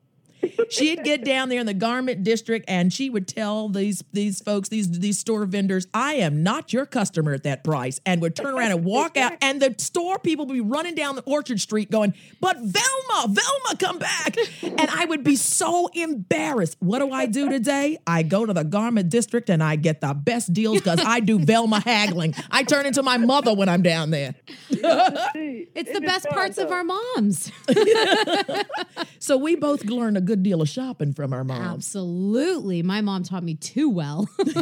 She'd 0.70 1.04
get 1.04 1.24
down 1.24 1.48
there 1.48 1.60
in 1.60 1.66
the 1.66 1.74
garment 1.74 2.24
district 2.24 2.64
and 2.68 2.92
she 2.92 3.10
would 3.10 3.28
tell 3.28 3.68
these 3.68 4.02
these 4.12 4.40
folks, 4.40 4.68
these 4.68 4.98
these 4.98 5.18
store 5.18 5.44
vendors, 5.46 5.86
I 5.94 6.14
am 6.14 6.42
not 6.42 6.72
your 6.72 6.86
customer 6.86 7.32
at 7.34 7.42
that 7.44 7.64
price, 7.64 8.00
and 8.06 8.20
would 8.22 8.34
turn 8.34 8.54
around 8.54 8.72
and 8.72 8.84
walk 8.84 9.16
out. 9.16 9.34
And 9.46 9.60
the 9.60 9.74
store 9.78 10.18
people 10.18 10.46
would 10.46 10.54
be 10.54 10.60
running 10.60 10.94
down 10.94 11.14
the 11.14 11.22
Orchard 11.22 11.60
Street 11.60 11.90
going, 11.90 12.14
But 12.40 12.56
Velma, 12.56 13.28
Velma, 13.28 13.76
come 13.78 13.98
back. 13.98 14.36
And 14.62 14.90
I 14.90 15.04
would 15.04 15.22
be 15.22 15.36
so 15.36 15.88
embarrassed. 15.88 16.76
What 16.80 16.98
do 16.98 17.12
I 17.12 17.26
do 17.26 17.48
today? 17.48 17.98
I 18.06 18.22
go 18.22 18.44
to 18.44 18.52
the 18.52 18.64
garment 18.64 19.08
district 19.08 19.50
and 19.50 19.62
I 19.62 19.76
get 19.76 20.00
the 20.00 20.14
best 20.14 20.52
deals 20.52 20.78
because 20.78 21.00
I 21.04 21.20
do 21.20 21.38
Velma 21.38 21.80
haggling. 21.80 22.34
I 22.50 22.64
turn 22.64 22.86
into 22.86 23.02
my 23.02 23.18
mother 23.18 23.54
when 23.54 23.68
I'm 23.68 23.82
down 23.82 24.10
there. 24.10 24.34
It's 24.68 25.92
the 25.92 26.00
best 26.00 26.28
parts 26.28 26.58
of 26.58 26.70
our 26.70 26.84
moms. 26.84 27.52
So 29.18 29.36
we 29.36 29.56
both 29.56 29.84
learned 29.84 30.16
a 30.16 30.20
good 30.26 30.42
deal 30.42 30.60
of 30.60 30.68
shopping 30.68 31.14
from 31.14 31.32
our 31.32 31.44
moms. 31.44 31.86
Absolutely. 31.86 32.82
My 32.82 33.00
mom 33.00 33.22
taught 33.22 33.42
me 33.42 33.54
too 33.54 33.88
well. 33.88 34.28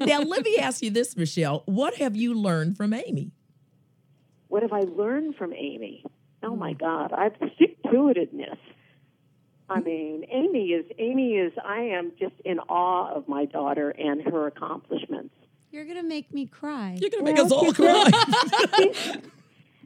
now, 0.00 0.20
let 0.20 0.44
me 0.44 0.56
ask 0.58 0.82
you 0.82 0.90
this, 0.90 1.16
Michelle. 1.16 1.62
What 1.66 1.96
have 1.96 2.16
you 2.16 2.34
learned 2.34 2.76
from 2.76 2.94
Amy? 2.94 3.32
What 4.48 4.62
have 4.62 4.72
I 4.72 4.80
learned 4.80 5.36
from 5.36 5.52
Amy? 5.52 6.04
Oh 6.42 6.56
my 6.56 6.72
hmm. 6.72 6.78
God, 6.78 7.12
I've 7.12 7.36
stick 7.56 7.82
to 7.82 7.90
itedness. 7.90 8.58
I 9.68 9.80
mean, 9.80 10.24
Amy 10.32 10.68
is 10.70 10.86
Amy 10.98 11.34
is. 11.34 11.52
I 11.64 11.80
am 11.80 12.12
just 12.18 12.34
in 12.44 12.58
awe 12.60 13.14
of 13.14 13.28
my 13.28 13.44
daughter 13.44 13.90
and 13.90 14.22
her 14.22 14.46
accomplishments. 14.46 15.34
You're 15.70 15.84
going 15.84 15.98
to 15.98 16.02
make 16.02 16.34
me 16.34 16.46
cry. 16.46 16.96
You're 17.00 17.10
going 17.10 17.24
to 17.24 17.32
make 17.32 17.38
us 17.38 17.52
all 17.52 17.72
cry. 17.72 18.10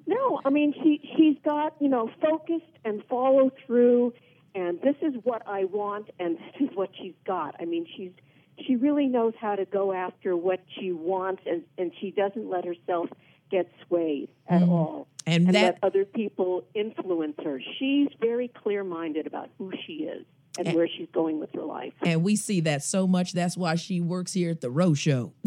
No, 0.06 0.40
I 0.44 0.50
mean 0.50 0.74
she 0.74 1.00
she's 1.16 1.36
got 1.44 1.74
you 1.80 1.88
know 1.88 2.10
focused 2.20 2.64
and 2.84 3.02
follow 3.08 3.50
through, 3.66 4.12
and 4.54 4.80
this 4.80 4.96
is 5.02 5.14
what 5.24 5.42
I 5.46 5.64
want, 5.64 6.10
and 6.18 6.36
this 6.58 6.68
is 6.70 6.76
what 6.76 6.90
she's 7.00 7.14
got. 7.26 7.56
I 7.60 7.64
mean 7.64 7.86
she's 7.96 8.12
she 8.66 8.76
really 8.76 9.06
knows 9.06 9.34
how 9.40 9.56
to 9.56 9.64
go 9.64 9.92
after 9.92 10.36
what 10.36 10.60
she 10.78 10.92
wants, 10.92 11.42
and 11.46 11.62
and 11.78 11.92
she 12.00 12.10
doesn't 12.10 12.48
let 12.48 12.64
herself 12.64 13.08
get 13.50 13.70
swayed 13.86 14.28
at 14.48 14.62
mm. 14.62 14.68
all, 14.68 15.06
And 15.26 15.46
that- 15.48 15.54
let 15.54 15.78
other 15.82 16.04
people 16.04 16.64
influence 16.74 17.36
her. 17.44 17.60
She's 17.78 18.08
very 18.20 18.48
clear 18.48 18.82
minded 18.82 19.26
about 19.26 19.50
who 19.58 19.70
she 19.86 20.04
is 20.04 20.24
and 20.58 20.72
where 20.74 20.88
she's 20.88 21.08
going 21.12 21.40
with 21.40 21.50
her 21.54 21.64
life. 21.64 21.92
And 22.02 22.22
we 22.22 22.36
see 22.36 22.60
that 22.60 22.82
so 22.82 23.06
much. 23.06 23.32
That's 23.32 23.56
why 23.56 23.74
she 23.74 24.00
works 24.00 24.32
here 24.32 24.50
at 24.50 24.60
the 24.60 24.70
Row 24.70 24.94
Show. 24.94 25.32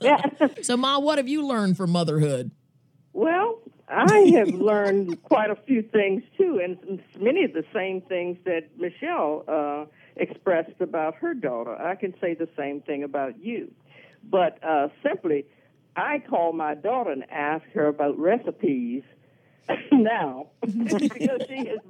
Yeah. 0.00 0.22
so, 0.62 0.76
Ma, 0.76 1.00
what 1.00 1.18
have 1.18 1.26
you 1.26 1.44
learned 1.44 1.76
from 1.76 1.90
motherhood? 1.90 2.52
Well, 3.12 3.58
I 3.88 4.32
have 4.36 4.48
learned 4.48 5.22
quite 5.22 5.50
a 5.50 5.56
few 5.56 5.82
things 5.82 6.22
too, 6.36 6.60
and 6.62 7.00
many 7.20 7.44
of 7.44 7.52
the 7.52 7.64
same 7.72 8.00
things 8.00 8.36
that 8.44 8.64
Michelle 8.78 9.44
uh, 9.46 9.84
expressed 10.16 10.80
about 10.80 11.14
her 11.16 11.34
daughter. 11.34 11.80
I 11.80 11.94
can 11.94 12.12
say 12.20 12.34
the 12.34 12.48
same 12.56 12.80
thing 12.80 13.04
about 13.04 13.38
you, 13.42 13.70
but 14.28 14.58
uh, 14.64 14.88
simply, 15.04 15.46
I 15.94 16.18
call 16.18 16.52
my 16.52 16.74
daughter 16.74 17.10
and 17.12 17.24
ask 17.30 17.64
her 17.74 17.86
about 17.86 18.18
recipes 18.18 19.04
now 19.92 20.48
because 20.60 21.42
she 21.48 21.54
is. 21.54 21.80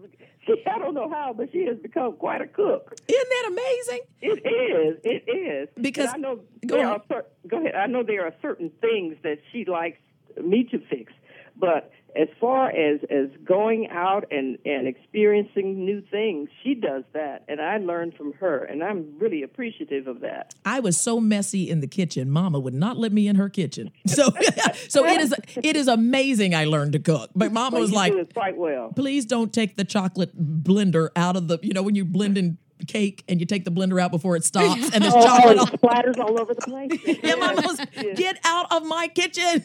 She, 0.47 0.62
I 0.65 0.79
don't 0.79 0.95
know 0.95 1.11
how, 1.11 1.33
but 1.37 1.50
she 1.50 1.65
has 1.65 1.76
become 1.79 2.12
quite 2.12 2.41
a 2.41 2.47
cook. 2.47 2.95
Isn't 3.09 3.29
that 3.31 3.49
amazing? 3.49 4.00
It 4.21 4.47
is. 4.47 4.99
It 5.03 5.29
is. 5.29 5.69
Because- 5.81 6.12
And 6.12 6.25
I 6.25 6.29
know 6.29 6.41
go 6.67 6.76
ahead. 6.81 7.00
are 7.11 7.25
go 7.49 7.59
ahead. 7.59 7.75
I 7.75 7.87
know 7.87 8.03
there 8.05 8.25
are 8.26 8.35
certain 8.43 8.71
things 8.81 9.17
that 9.25 9.38
she 9.50 9.65
likes 9.65 9.99
me 10.41 10.62
to 10.71 10.79
fix, 10.88 11.12
but 11.58 11.90
as 12.18 12.28
far 12.40 12.70
as 12.70 13.00
as 13.10 13.28
going 13.44 13.88
out 13.90 14.25
and 14.30 14.56
and 14.64 14.86
experiencing 14.88 15.84
new 15.84 16.02
things, 16.10 16.48
she 16.62 16.75
does 16.75 17.04
that, 17.12 17.44
and 17.48 17.60
I 17.60 17.76
learned 17.78 18.14
from 18.14 18.32
her, 18.34 18.64
and 18.64 18.82
I'm 18.82 19.18
really 19.18 19.42
appreciative 19.42 20.06
of 20.06 20.20
that. 20.20 20.54
I 20.64 20.80
was 20.80 20.98
so 20.98 21.20
messy 21.20 21.68
in 21.68 21.80
the 21.80 21.86
kitchen. 21.86 22.30
Mama 22.30 22.58
would 22.58 22.75
not 22.75 22.96
let 22.96 23.12
me 23.12 23.28
in 23.28 23.36
her 23.36 23.48
kitchen. 23.48 23.90
So, 24.06 24.30
so 24.88 25.04
it 25.04 25.20
is 25.20 25.34
it 25.56 25.76
is 25.76 25.88
amazing. 25.88 26.54
I 26.54 26.64
learned 26.64 26.92
to 26.94 26.98
cook, 26.98 27.30
but 27.34 27.52
Mama 27.52 27.72
But 27.72 27.80
was 27.80 27.92
like, 27.92 28.32
quite 28.32 28.56
well. 28.56 28.92
please 28.96 29.26
don't 29.26 29.52
take 29.52 29.76
the 29.76 29.84
chocolate 29.84 30.34
blender 30.64 31.10
out 31.16 31.36
of 31.36 31.48
the. 31.48 31.58
You 31.62 31.75
know 31.75 31.82
when 31.82 31.94
you're 31.96 32.06
blending 32.06 32.56
cake 32.87 33.25
and 33.28 33.40
you 33.40 33.47
take 33.47 33.64
the 33.64 33.71
blender 33.71 34.00
out 34.00 34.11
before 34.11 34.37
it 34.37 34.45
stops 34.45 34.90
and 34.92 35.02
there's 35.02 35.14
Oh, 35.14 35.23
chocolate. 35.25 35.59
all 35.59 35.66
splatters 35.66 36.18
all 36.18 36.40
over 36.40 36.54
the 36.54 36.61
place. 36.62 37.18
Yeah, 37.23 37.35
was, 37.37 37.80
get 38.16 38.38
out 38.45 38.66
of 38.73 38.85
my 38.87 39.09
kitchen. 39.09 39.62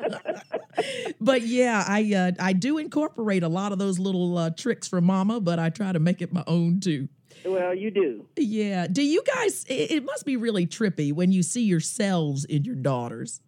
but 1.20 1.42
yeah, 1.42 1.84
I 1.86 2.14
uh, 2.14 2.32
I 2.38 2.52
do 2.52 2.78
incorporate 2.78 3.42
a 3.42 3.48
lot 3.48 3.72
of 3.72 3.78
those 3.78 3.98
little 3.98 4.38
uh, 4.38 4.50
tricks 4.50 4.88
from 4.88 5.04
Mama, 5.04 5.40
but 5.40 5.58
I 5.58 5.70
try 5.70 5.92
to 5.92 5.98
make 5.98 6.22
it 6.22 6.32
my 6.32 6.44
own 6.46 6.80
too. 6.80 7.08
Well, 7.44 7.74
you 7.74 7.90
do. 7.90 8.26
Yeah. 8.36 8.86
Do 8.86 9.02
you 9.02 9.22
guys? 9.34 9.64
It, 9.68 9.90
it 9.90 10.04
must 10.04 10.26
be 10.26 10.36
really 10.36 10.66
trippy 10.66 11.12
when 11.12 11.32
you 11.32 11.42
see 11.42 11.62
yourselves 11.64 12.44
in 12.44 12.64
your 12.64 12.74
daughters. 12.74 13.40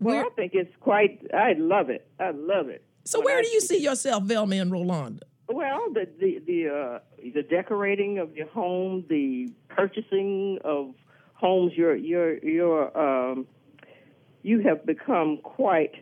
Well, 0.00 0.16
Where- 0.16 0.26
I 0.26 0.30
think 0.30 0.54
it's 0.54 0.74
quite. 0.80 1.26
I 1.34 1.54
love 1.58 1.90
it. 1.90 2.08
I 2.18 2.30
love 2.30 2.68
it. 2.68 2.84
So 3.04 3.18
When 3.18 3.26
where 3.26 3.38
I 3.38 3.42
do 3.42 3.48
you 3.48 3.60
see 3.60 3.82
yourself, 3.82 4.24
Velma 4.24 4.56
and 4.56 4.70
Rolanda? 4.70 5.20
Well, 5.52 5.92
the 5.92 6.06
the 6.18 6.38
the 6.46 6.68
uh, 6.68 6.98
the 7.34 7.42
decorating 7.42 8.18
of 8.18 8.36
your 8.36 8.46
home, 8.46 9.04
the 9.08 9.52
purchasing 9.68 10.58
of 10.64 10.94
homes, 11.34 11.72
you're 11.74 11.96
you're 11.96 12.38
you're 12.38 12.96
um, 12.96 13.46
you 14.42 14.60
have 14.60 14.86
become 14.86 15.38
quite 15.42 15.94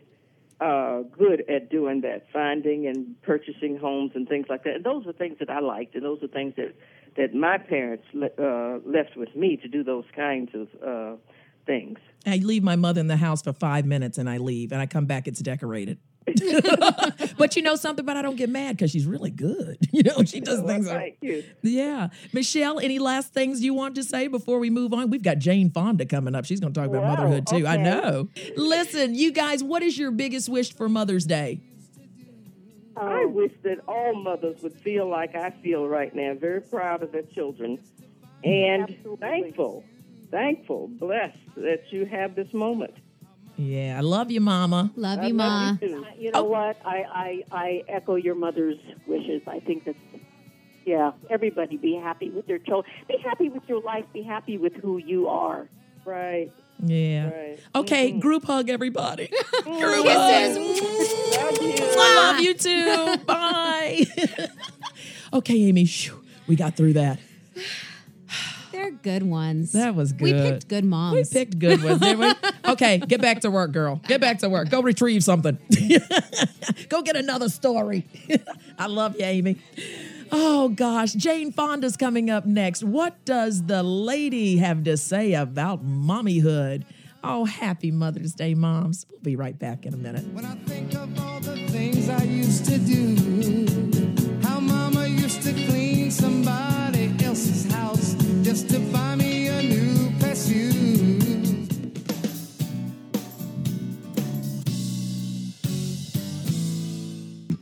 uh, 0.61 1.01
good 1.17 1.49
at 1.49 1.71
doing 1.71 2.03
that, 2.03 2.27
finding 2.31 2.87
and 2.87 3.21
purchasing 3.23 3.79
homes 3.79 4.13
and 4.15 4.29
things 4.29 4.47
like 4.51 4.65
that. 4.65 4.75
And 4.77 4.85
those 4.85 5.07
are 5.07 5.15
things 5.15 5.39
that 5.39 5.49
I 5.49 5.61
liked, 5.61 5.95
and 5.95 6.05
those 6.05 6.23
are 6.23 6.29
things 6.29 6.55
that 6.57 6.75
that 7.17 7.35
my 7.35 7.57
parents 7.57 8.05
le- 8.13 8.27
uh, 8.39 8.81
left 8.85 9.17
with 9.17 9.35
me 9.35 9.57
to 9.57 9.69
do 9.69 9.83
those 9.83 10.05
kinds 10.15 10.51
of 10.55 10.69
uh, 10.87 11.17
things. 11.65 11.99
I 12.27 12.37
leave 12.37 12.63
my 12.63 12.77
mother 12.77 13.01
in 13.01 13.07
the 13.07 13.17
house 13.17 13.41
for 13.41 13.53
five 13.55 13.87
minutes 13.87 14.19
and 14.19 14.29
I 14.29 14.37
leave, 14.37 14.73
and 14.73 14.81
I 14.81 14.87
come 14.87 15.07
back, 15.07 15.27
it's 15.27 15.41
decorated. 15.41 15.99
but 17.39 17.57
you 17.57 17.63
know 17.63 17.77
something, 17.77 18.05
but 18.05 18.17
I 18.17 18.23
don't 18.23 18.37
get 18.37 18.49
mad 18.49 18.77
because 18.77 18.91
she's 18.91 19.07
really 19.07 19.31
good. 19.31 19.79
You 19.99 20.03
know, 20.05 20.23
she 20.23 20.39
does 20.41 20.61
oh, 20.61 20.63
Well, 20.63 20.75
things. 20.75 20.87
like- 20.87 20.99
thank 20.99 21.17
you. 21.23 21.43
Yeah. 21.63 22.09
Michelle, 22.33 22.79
any 22.79 22.99
last 23.01 23.33
things 23.33 23.63
you 23.63 23.75
want 23.75 23.97
to 23.97 24.05
say 24.05 24.29
before 24.29 24.61
we 24.61 24.71
move 24.71 24.93
on? 24.93 25.11
We've 25.11 25.23
got 25.23 25.39
Jane 25.39 25.71
Fonda 25.71 26.07
coming 26.07 26.35
up. 26.37 26.45
She's 26.45 26.61
going 26.61 26.73
to 26.73 26.81
talk 26.81 26.89
about 26.89 27.03
Wow, 27.03 27.17
motherhood 27.17 27.47
too. 27.49 27.67
I 27.67 27.77
know. 27.79 28.29
Listen, 28.57 29.15
you 29.17 29.33
guys, 29.33 29.65
what 29.65 29.83
is 29.83 29.99
your 29.99 30.13
biggest 30.13 30.49
wish 30.49 30.73
for 30.73 30.89
Mother's 30.89 31.25
Day? 31.25 31.61
I 32.97 33.25
wish 33.25 33.53
that 33.63 33.79
all 33.89 34.15
mothers 34.15 34.63
would 34.63 34.79
feel 34.81 35.09
like 35.09 35.35
I 35.35 35.51
feel 35.51 35.89
right 35.89 36.15
now, 36.15 36.35
very 36.35 36.61
proud 36.61 37.03
of 37.03 37.11
their 37.11 37.23
children 37.23 37.79
and 38.45 38.83
Absolutely. 38.85 39.17
thankful 39.17 39.85
thankful, 40.31 40.89
blessed 40.89 41.37
that 41.57 41.91
you 41.91 42.05
have 42.07 42.35
this 42.35 42.53
moment. 42.53 42.95
Yeah, 43.59 43.97
I 43.99 44.03
love 44.03 44.31
you, 44.31 44.41
Mama. 44.41 44.93
Love 44.95 45.19
I 45.19 45.27
you, 45.27 45.35
Ma. 45.35 45.47
love 45.47 45.83
you 45.83 45.89
too. 45.89 46.05
Uh, 46.05 46.11
you 46.17 46.31
know 46.31 46.41
oh. 46.41 46.45
what? 46.45 46.77
I, 46.85 47.05
I, 47.13 47.45
I 47.51 47.85
echo 47.89 48.15
your 48.15 48.37
mother's 48.37 48.79
wishes. 49.07 49.43
I 49.49 49.59
think 49.59 49.85
that's, 49.85 49.99
yeah, 50.87 51.11
everybody 51.29 51.77
be 51.77 51.95
happy 51.97 52.31
with 52.31 52.47
their 52.47 52.59
children. 52.59 52.93
Be 53.09 53.19
happy 53.19 53.49
with 53.49 53.65
your 53.69 53.83
life. 53.83 54.05
Be 54.13 54.23
happy 54.23 54.59
with 54.59 54.75
who 54.75 54.99
you 54.99 55.27
are. 55.27 55.69
Right. 56.05 56.53
Yeah. 56.85 57.31
Right. 57.31 57.59
Okay, 57.75 58.11
mm-hmm. 58.11 58.21
group 58.21 58.45
hug, 58.45 58.71
everybody. 58.71 59.29
Mm-hmm. 59.59 59.81
group 59.81 60.07
Kisses. 60.07 60.79
hug. 60.79 61.53
Love 61.53 61.63
you. 61.63 61.75
I 61.81 62.15
love 62.17 62.41
you 62.41 62.55
too. 62.55 63.17
Bye. 63.25 64.07
okay, 65.33 65.63
Amy, 65.65 65.85
phew, 65.85 66.25
we 66.47 66.57
got 66.57 66.77
through 66.77 66.95
that. 66.95 67.19
They're 68.79 68.93
good 68.93 69.25
ones. 69.25 69.73
That 69.73 69.97
was 69.97 70.13
good. 70.13 70.23
We 70.23 70.31
good. 70.31 70.53
picked 70.53 70.69
good 70.69 70.85
moms. 70.85 71.15
We 71.15 71.25
picked 71.25 71.59
good 71.59 71.83
ones, 71.83 72.01
didn't 72.01 72.21
we? 72.21 72.33
Okay, 72.69 72.99
get 72.99 73.21
back 73.21 73.41
to 73.41 73.51
work, 73.51 73.73
girl. 73.73 73.97
Get 74.07 74.21
back 74.21 74.39
to 74.41 74.49
work. 74.49 74.69
Go 74.69 74.83
retrieve 74.83 75.25
something. 75.25 75.59
Go 76.91 77.01
get 77.03 77.17
another 77.17 77.49
story. 77.49 78.07
I 78.79 78.87
love 78.87 79.17
you, 79.19 79.25
Amy. 79.25 79.57
Oh 80.31 80.69
gosh, 80.69 81.15
Jane 81.15 81.51
Fonda's 81.51 81.97
coming 81.97 82.29
up 82.31 82.45
next. 82.45 82.85
What 82.85 83.25
does 83.25 83.65
the 83.65 83.83
lady 83.83 84.59
have 84.59 84.85
to 84.85 84.97
say 84.99 85.33
about 85.33 85.85
mommyhood? 85.85 86.85
Oh, 87.25 87.47
happy 87.47 87.91
Mother's 87.91 88.35
Day, 88.35 88.55
moms. 88.55 89.07
We'll 89.11 89.21
be 89.23 89.35
right 89.35 89.59
back 89.59 89.87
in 89.87 89.95
a 89.95 89.97
minute. 89.97 90.27
When 90.33 90.45
I 90.45 90.55
think 90.55 90.95
of 90.95 91.19
all 91.19 91.41
the 91.41 91.57
things 91.69 92.09
I 92.09 92.23
used 92.23 92.67
to 92.67 92.79
do, 92.79 93.78
house 98.59 99.18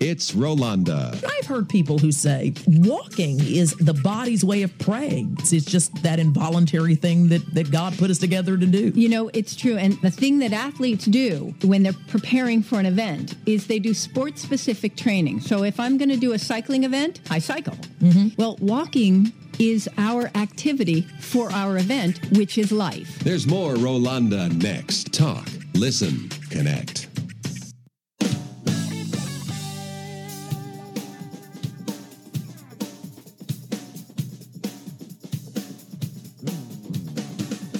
It's 0.01 0.33
Rolanda. 0.33 1.25
I've 1.25 1.47
heard 1.47 1.69
people 1.69 1.99
who 1.99 2.13
say 2.13 2.53
walking 2.67 3.41
is 3.41 3.73
the 3.75 3.95
body's 3.95 4.45
way 4.45 4.63
of 4.63 4.77
praying. 4.79 5.37
It's, 5.39 5.53
it's 5.53 5.65
just 5.65 6.03
that 6.03 6.19
involuntary 6.19 6.95
thing 6.95 7.29
that, 7.29 7.55
that 7.55 7.71
God 7.71 7.97
put 7.97 8.11
us 8.11 8.19
together 8.19 8.57
to 8.57 8.67
do. 8.67 8.93
You 8.95 9.09
know, 9.09 9.31
it's 9.33 9.57
true. 9.57 9.77
And 9.77 9.95
the 10.03 10.11
thing 10.11 10.39
that 10.41 10.53
athletes 10.53 11.07
do 11.07 11.55
when 11.63 11.83
they're 11.83 11.95
preparing 12.09 12.63
for 12.63 12.79
an 12.79 12.87
event 12.87 13.35
is 13.47 13.67
they 13.67 13.79
do 13.79 13.95
sport 13.95 14.39
specific 14.39 14.97
training. 14.97 15.41
So 15.41 15.65
if 15.65 15.81
I'm 15.81 15.97
going 15.97 16.11
to 16.11 16.17
do 16.17 16.33
a 16.33 16.39
cycling 16.39 16.85
event, 16.85 17.21
I 17.31 17.39
cycle. 17.39 17.77
Mm-hmm. 18.01 18.41
Well, 18.41 18.57
walking 18.61 19.33
is 19.59 19.89
our 19.97 20.31
activity 20.35 21.03
for 21.21 21.51
our 21.53 21.79
event, 21.79 22.21
which 22.33 22.59
is 22.59 22.71
life. 22.71 23.19
There's 23.21 23.47
more 23.47 23.75
Rolanda 23.75 24.53
next. 24.63 25.15
Talk, 25.15 25.49
listen, 25.75 26.29
connect. 26.51 27.09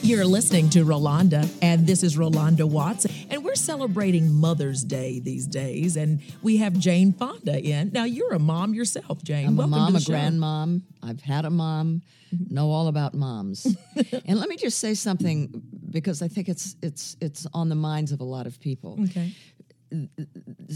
You're 0.07 0.25
listening 0.25 0.71
to 0.71 0.85
Rolanda, 0.85 1.51
and 1.61 1.85
this 1.85 2.05
is 2.05 2.17
Rolanda 2.17 2.63
Watts, 2.63 3.09
and 3.29 3.45
we're 3.45 3.57
celebrating 3.57 4.33
Mother's 4.33 4.85
Day 4.85 5.19
these 5.19 5.49
days, 5.49 5.97
and 5.97 6.23
we 6.43 6.59
have 6.59 6.79
Jane 6.79 7.13
Fonda 7.13 7.61
in. 7.61 7.91
Now, 7.93 8.05
you're 8.05 8.33
a 8.33 8.39
mom 8.39 8.73
yourself, 8.73 9.25
Jane. 9.25 9.49
I'm 9.49 9.57
Welcome 9.57 9.75
a 9.75 9.77
mom, 9.77 9.97
a 9.97 10.01
show. 10.01 10.13
grandmom. 10.13 10.83
I've 11.03 11.21
had 11.23 11.45
a 11.45 11.51
mom. 11.51 12.03
Know 12.31 12.71
all 12.71 12.87
about 12.87 13.15
moms. 13.15 13.67
and 14.27 14.39
let 14.39 14.49
me 14.49 14.55
just 14.55 14.79
say 14.79 14.95
something 14.95 15.61
because 15.91 16.23
I 16.23 16.29
think 16.29 16.49
it's 16.49 16.77
it's 16.83 17.17
it's 17.21 17.45
on 17.53 17.69
the 17.69 17.75
minds 17.75 18.13
of 18.13 18.21
a 18.21 18.25
lot 18.25 18.47
of 18.47 18.61
people. 18.61 19.01
Okay. 19.09 19.35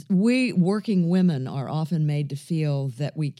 We 0.08 0.52
working 0.54 1.08
women 1.08 1.46
are 1.46 1.68
often 1.68 2.04
made 2.04 2.30
to 2.30 2.36
feel 2.36 2.88
that 2.98 3.16
we 3.16 3.36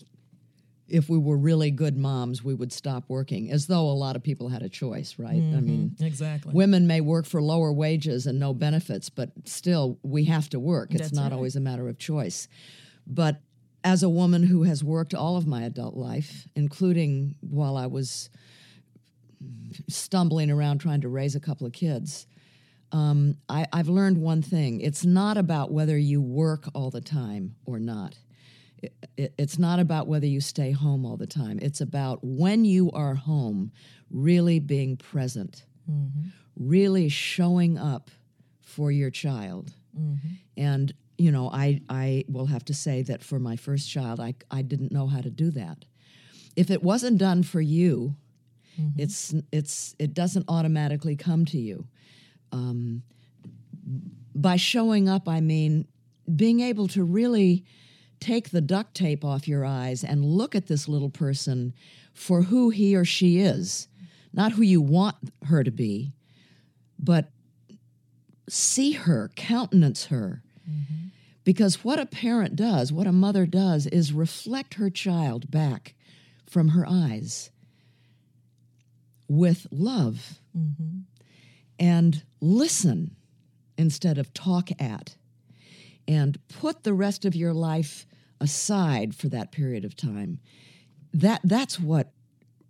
if 0.90 1.08
we 1.08 1.18
were 1.18 1.36
really 1.36 1.70
good 1.70 1.96
moms, 1.96 2.42
we 2.42 2.52
would 2.54 2.72
stop 2.72 3.04
working, 3.08 3.50
as 3.50 3.66
though 3.66 3.88
a 3.88 3.92
lot 3.92 4.16
of 4.16 4.22
people 4.22 4.48
had 4.48 4.62
a 4.62 4.68
choice, 4.68 5.16
right? 5.18 5.36
I 5.36 5.60
mean, 5.60 5.96
Exactly. 6.00 6.52
women 6.52 6.86
may 6.86 7.00
work 7.00 7.26
for 7.26 7.40
lower 7.40 7.72
wages 7.72 8.26
and 8.26 8.38
no 8.38 8.52
benefits, 8.52 9.08
but 9.08 9.30
still, 9.44 9.98
we 10.02 10.24
have 10.24 10.48
to 10.50 10.58
work. 10.60 10.90
It's 10.92 11.00
That's 11.02 11.12
not 11.12 11.24
right. 11.24 11.32
always 11.32 11.56
a 11.56 11.60
matter 11.60 11.88
of 11.88 11.98
choice. 11.98 12.48
But 13.06 13.40
as 13.84 14.02
a 14.02 14.08
woman 14.08 14.42
who 14.42 14.64
has 14.64 14.84
worked 14.84 15.14
all 15.14 15.36
of 15.36 15.46
my 15.46 15.62
adult 15.62 15.94
life, 15.96 16.46
including 16.54 17.36
while 17.40 17.76
I 17.76 17.86
was 17.86 18.28
stumbling 19.88 20.50
around 20.50 20.78
trying 20.78 21.00
to 21.02 21.08
raise 21.08 21.34
a 21.34 21.40
couple 21.40 21.66
of 21.66 21.72
kids, 21.72 22.26
um, 22.92 23.36
I, 23.48 23.66
I've 23.72 23.88
learned 23.88 24.18
one 24.18 24.42
thing. 24.42 24.80
It's 24.80 25.04
not 25.04 25.36
about 25.38 25.70
whether 25.70 25.96
you 25.96 26.20
work 26.20 26.68
all 26.74 26.90
the 26.90 27.00
time 27.00 27.54
or 27.64 27.78
not. 27.78 28.16
It, 28.82 28.94
it, 29.16 29.34
it's 29.38 29.58
not 29.58 29.78
about 29.78 30.06
whether 30.06 30.26
you 30.26 30.40
stay 30.40 30.70
home 30.72 31.04
all 31.04 31.16
the 31.16 31.26
time. 31.26 31.58
It's 31.60 31.80
about 31.80 32.20
when 32.22 32.64
you 32.64 32.90
are 32.92 33.14
home, 33.14 33.72
really 34.10 34.58
being 34.58 34.96
present, 34.96 35.64
mm-hmm. 35.90 36.28
really 36.56 37.08
showing 37.08 37.78
up 37.78 38.10
for 38.62 38.90
your 38.90 39.10
child. 39.10 39.72
Mm-hmm. 39.98 40.28
And, 40.56 40.94
you 41.18 41.30
know, 41.30 41.50
I, 41.50 41.80
I 41.88 42.24
will 42.28 42.46
have 42.46 42.64
to 42.66 42.74
say 42.74 43.02
that 43.02 43.22
for 43.22 43.38
my 43.38 43.56
first 43.56 43.90
child, 43.90 44.20
I, 44.20 44.34
I 44.50 44.62
didn't 44.62 44.92
know 44.92 45.06
how 45.06 45.20
to 45.20 45.30
do 45.30 45.50
that. 45.52 45.84
If 46.56 46.70
it 46.70 46.82
wasn't 46.82 47.18
done 47.18 47.42
for 47.42 47.60
you, 47.60 48.16
mm-hmm. 48.80 49.00
it's, 49.00 49.34
it's, 49.52 49.94
it 49.98 50.14
doesn't 50.14 50.46
automatically 50.48 51.16
come 51.16 51.44
to 51.46 51.58
you 51.58 51.86
um, 52.52 53.02
by 54.34 54.56
showing 54.56 55.08
up, 55.08 55.28
I 55.28 55.40
mean 55.40 55.86
being 56.36 56.60
able 56.60 56.88
to 56.88 57.02
really 57.02 57.64
take 58.20 58.50
the 58.50 58.60
duct 58.60 58.94
tape 58.94 59.24
off 59.24 59.48
your 59.48 59.64
eyes 59.64 60.04
and 60.04 60.24
look 60.24 60.54
at 60.54 60.66
this 60.66 60.88
little 60.88 61.10
person 61.10 61.72
for 62.12 62.42
who 62.42 62.70
he 62.70 62.94
or 62.94 63.04
she 63.04 63.40
is, 63.40 63.88
not 64.32 64.52
who 64.52 64.62
you 64.62 64.80
want 64.80 65.16
her 65.44 65.64
to 65.64 65.70
be, 65.70 66.12
but 66.98 67.30
see 68.48 68.92
her, 68.92 69.30
countenance 69.36 70.06
her. 70.06 70.42
Mm-hmm. 70.68 71.06
Because 71.44 71.82
what 71.82 71.98
a 71.98 72.06
parent 72.06 72.54
does, 72.54 72.92
what 72.92 73.06
a 73.06 73.12
mother 73.12 73.46
does, 73.46 73.86
is 73.86 74.12
reflect 74.12 74.74
her 74.74 74.90
child 74.90 75.50
back 75.50 75.94
from 76.46 76.68
her 76.68 76.84
eyes 76.86 77.50
with 79.28 79.66
love 79.70 80.40
mm-hmm. 80.56 81.00
and 81.78 82.22
listen 82.40 83.16
instead 83.78 84.18
of 84.18 84.34
talk 84.34 84.70
at 84.80 85.16
and 86.06 86.38
put 86.48 86.82
the 86.82 86.92
rest 86.92 87.24
of 87.24 87.36
your 87.36 87.54
life 87.54 88.04
aside 88.40 89.14
for 89.14 89.28
that 89.28 89.52
period 89.52 89.84
of 89.84 89.96
time 89.96 90.38
that 91.12 91.40
that's 91.44 91.78
what 91.78 92.12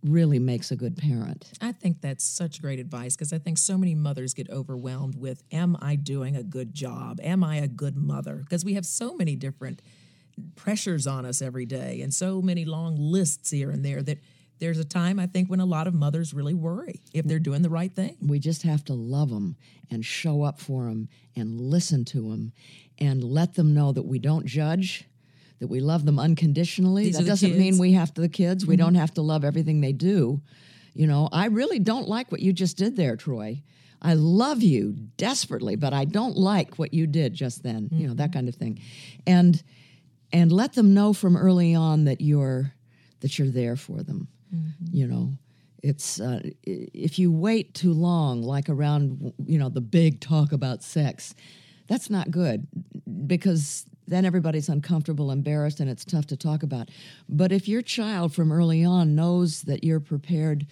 really 0.02 0.38
makes 0.38 0.70
a 0.70 0.76
good 0.76 0.96
parent 0.96 1.52
I 1.61 1.72
think 1.72 2.00
that's 2.00 2.24
such 2.24 2.62
great 2.62 2.78
advice 2.78 3.16
because 3.16 3.33
I 3.33 3.38
think 3.38 3.59
so 3.59 3.76
many 3.76 3.94
mothers 3.94 4.33
get 4.35 4.48
overwhelmed 4.48 5.16
with 5.16 5.42
Am 5.52 5.76
I 5.80 5.96
doing 5.96 6.37
a 6.37 6.42
good 6.42 6.72
job? 6.72 7.20
Am 7.22 7.44
I 7.44 7.56
a 7.56 7.68
good 7.68 7.96
mother? 7.96 8.37
Because 8.37 8.64
we 8.64 8.74
have 8.74 8.87
so 8.87 9.14
many 9.14 9.37
different 9.37 9.83
pressures 10.56 11.06
on 11.06 11.26
us 11.26 11.42
every 11.42 11.66
day 11.66 12.00
and 12.00 12.14
so 12.14 12.40
many 12.40 12.64
long 12.64 12.96
lists 12.96 13.50
here 13.50 13.70
and 13.70 13.85
there 13.85 14.02
that 14.02 14.18
there's 14.59 14.78
a 14.78 14.85
time 14.85 15.18
I 15.18 15.26
think 15.26 15.48
when 15.48 15.61
a 15.61 15.66
lot 15.66 15.87
of 15.87 15.94
mothers 15.94 16.35
really 16.35 16.54
worry 16.54 17.00
if 17.12 17.24
they're 17.26 17.38
doing 17.38 17.62
the 17.62 17.70
right 17.70 17.94
thing. 17.94 18.16
we 18.22 18.38
just 18.38 18.62
have 18.62 18.85
to 18.87 18.94
love 18.94 19.30
them 19.30 19.56
and 19.90 20.04
show 20.04 20.42
up 20.42 20.61
for 20.61 20.85
them 20.85 21.09
and 21.37 21.61
listen 21.61 22.04
to 22.06 22.30
them 22.30 22.52
and 22.98 23.24
let 23.24 23.54
them 23.54 23.74
know 23.74 23.92
that 23.92 24.06
we 24.06 24.18
don't 24.18 24.46
judge 24.46 25.04
that 25.61 25.68
we 25.68 25.81
love 25.81 26.05
them 26.05 26.18
unconditionally 26.18 27.05
These 27.05 27.18
that 27.18 27.27
doesn't 27.27 27.51
mean 27.53 27.61
kids. 27.61 27.77
Mm-hmm. 27.77 27.81
we 27.83 27.92
have 27.92 28.12
to 28.14 28.20
the 28.20 28.29
kids 28.29 28.66
we 28.66 28.77
don't 28.77 28.94
have 28.96 29.14
to 29.14 29.23
love 29.23 29.44
everything 29.44 29.81
they 29.81 29.92
do 29.92 30.40
you 30.94 31.07
know 31.07 31.29
i 31.33 31.46
really 31.46 31.79
don't 31.79 32.09
like 32.09 32.33
what 32.33 32.40
you 32.40 32.53
just 32.53 32.77
did 32.77 32.96
there 32.96 33.16
troy 33.16 33.62
i 34.03 34.14
love 34.14 34.62
you 34.62 34.92
desperately 35.16 35.77
but 35.77 35.92
i 35.92 36.05
don't 36.05 36.37
like 36.37 36.79
what 36.79 36.92
you 36.94 37.07
did 37.07 37.35
just 37.35 37.62
then 37.62 37.88
you 37.92 38.07
know 38.07 38.12
Mm-hmm. 38.12 38.16
that 38.16 38.33
kind 38.33 38.49
of 38.49 38.55
thing 38.57 38.81
and 39.27 39.62
and 40.33 40.51
let 40.53 40.73
them 40.75 40.94
know 40.94 41.12
from 41.12 41.37
early 41.37 41.75
on 41.75 42.05
that 42.05 42.20
you're 42.20 42.73
that 43.20 43.38
you're 43.38 43.49
there 43.51 43.77
for 43.77 44.03
them 44.03 44.29
Mm-hmm. 44.55 44.87
you 44.96 45.07
know 45.07 45.31
it's 45.83 46.20
uh, 46.20 46.40
if 46.64 47.18
you 47.18 47.31
wait 47.33 47.73
too 47.73 47.92
long 47.92 48.42
like 48.42 48.68
around 48.68 49.33
you 49.46 49.59
know 49.59 49.68
the 49.68 49.81
big 49.81 50.20
talk 50.20 50.53
about 50.53 50.83
sex 50.83 51.35
that's 51.90 52.09
not 52.09 52.31
good 52.31 52.66
because 53.26 53.85
then 54.07 54.24
everybody's 54.24 54.68
uncomfortable 54.68 55.31
embarrassed 55.31 55.81
and 55.81 55.90
it's 55.90 56.05
tough 56.05 56.26
to 56.29 56.37
talk 56.37 56.62
about 56.62 56.88
but 57.29 57.53
if 57.53 57.68
your 57.68 57.83
child 57.83 58.33
from 58.33 58.50
early 58.53 58.85
on 58.85 59.14
knows 59.14 59.62
that 59.62 59.85
you're 59.85 60.00
prepared 60.00 60.66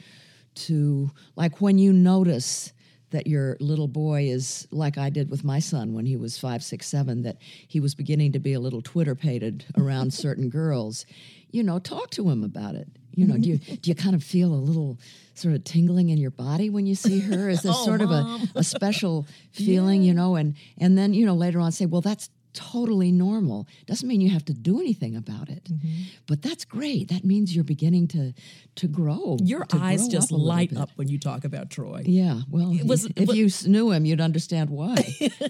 to 0.55 1.11
like 1.37 1.61
when 1.61 1.77
you 1.77 1.93
notice 1.93 2.73
that 3.11 3.27
your 3.27 3.57
little 3.61 3.89
boy 3.89 4.29
is 4.29 4.69
like 4.71 4.99
I 4.99 5.11
did 5.11 5.31
with 5.31 5.45
my 5.45 5.59
son 5.59 5.95
when 5.95 6.05
he 6.05 6.17
was 6.17 6.39
five, 6.39 6.63
six, 6.63 6.87
seven, 6.87 7.23
that 7.23 7.39
he 7.67 7.81
was 7.81 7.95
beginning 7.95 8.33
to 8.33 8.39
be 8.39 8.53
a 8.53 8.61
little 8.61 8.83
Twitter 8.83 9.15
pated 9.15 9.65
around 9.79 10.13
certain 10.13 10.49
girls, 10.51 11.07
you 11.51 11.63
know, 11.63 11.79
talk 11.79 12.11
to 12.11 12.29
him 12.29 12.45
about 12.45 12.75
it. 12.75 12.89
You 13.19 13.27
know, 13.27 13.37
do 13.37 13.49
you 13.49 13.59
do 13.59 13.91
you 13.91 13.95
kind 13.95 14.15
of 14.15 14.23
feel 14.23 14.51
a 14.55 14.63
little 14.69 14.99
sort 15.35 15.55
of 15.55 15.65
tingling 15.65 16.09
in 16.11 16.19
your 16.19 16.31
body 16.31 16.71
when 16.71 16.87
you 16.87 16.95
see 16.95 17.19
her? 17.21 17.49
Is 17.49 17.63
this 17.63 17.75
Oh, 17.79 17.85
sort 17.85 18.01
of 18.01 18.11
a, 18.11 18.39
a 18.55 18.63
special 18.65 19.27
feeling, 19.53 20.03
you 20.03 20.15
know? 20.15 20.37
And 20.37 20.55
and 20.79 20.97
then 20.99 21.15
you 21.15 21.27
know 21.27 21.35
later 21.35 21.59
on 21.61 21.73
say, 21.73 21.87
well, 21.87 22.01
that's 22.01 22.31
totally 22.55 23.13
normal. 23.13 23.69
Doesn't 23.87 24.09
mean 24.09 24.21
you 24.21 24.31
have 24.31 24.45
to 24.47 24.55
do 24.55 24.81
anything 24.81 25.15
about 25.17 25.49
it, 25.49 25.65
Mm-hmm. 25.65 26.03
but 26.27 26.43
that's 26.43 26.65
great. 26.65 27.09
That 27.09 27.23
means 27.25 27.55
you're 27.55 27.63
beginning 27.77 28.09
to 28.09 28.33
to 28.77 28.89
grow. 28.89 29.37
Your 29.43 29.65
to 29.67 29.77
eyes 29.77 30.01
grow 30.03 30.09
just 30.11 30.33
up 30.33 30.39
light 30.41 30.71
bit. 30.71 30.79
up 30.79 30.91
when 30.97 31.09
you 31.09 31.19
talk 31.19 31.45
about 31.45 31.71
Troy. 31.71 32.03
Yeah, 32.07 32.41
well, 32.51 32.73
It 32.73 32.87
was- 32.87 33.05
if 33.17 33.29
what- 33.29 33.37
you 33.37 33.49
knew 33.67 33.91
him, 33.93 34.05
you'd 34.07 34.21
understand 34.21 34.71
why. 34.71 34.97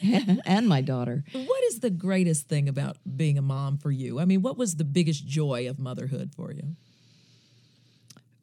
and 0.46 0.68
my 0.68 0.80
daughter. 0.80 1.24
What 1.32 1.62
is 1.70 1.80
the 1.80 1.90
greatest 1.90 2.48
thing 2.48 2.68
about 2.68 2.96
being 3.16 3.38
a 3.38 3.42
mom 3.42 3.78
for 3.78 3.90
you? 3.90 4.18
I 4.20 4.24
mean, 4.24 4.42
what 4.42 4.56
was 4.58 4.76
the 4.76 4.84
biggest 4.84 5.26
joy 5.26 5.68
of 5.68 5.78
motherhood 5.78 6.32
for 6.34 6.52
you? 6.52 6.76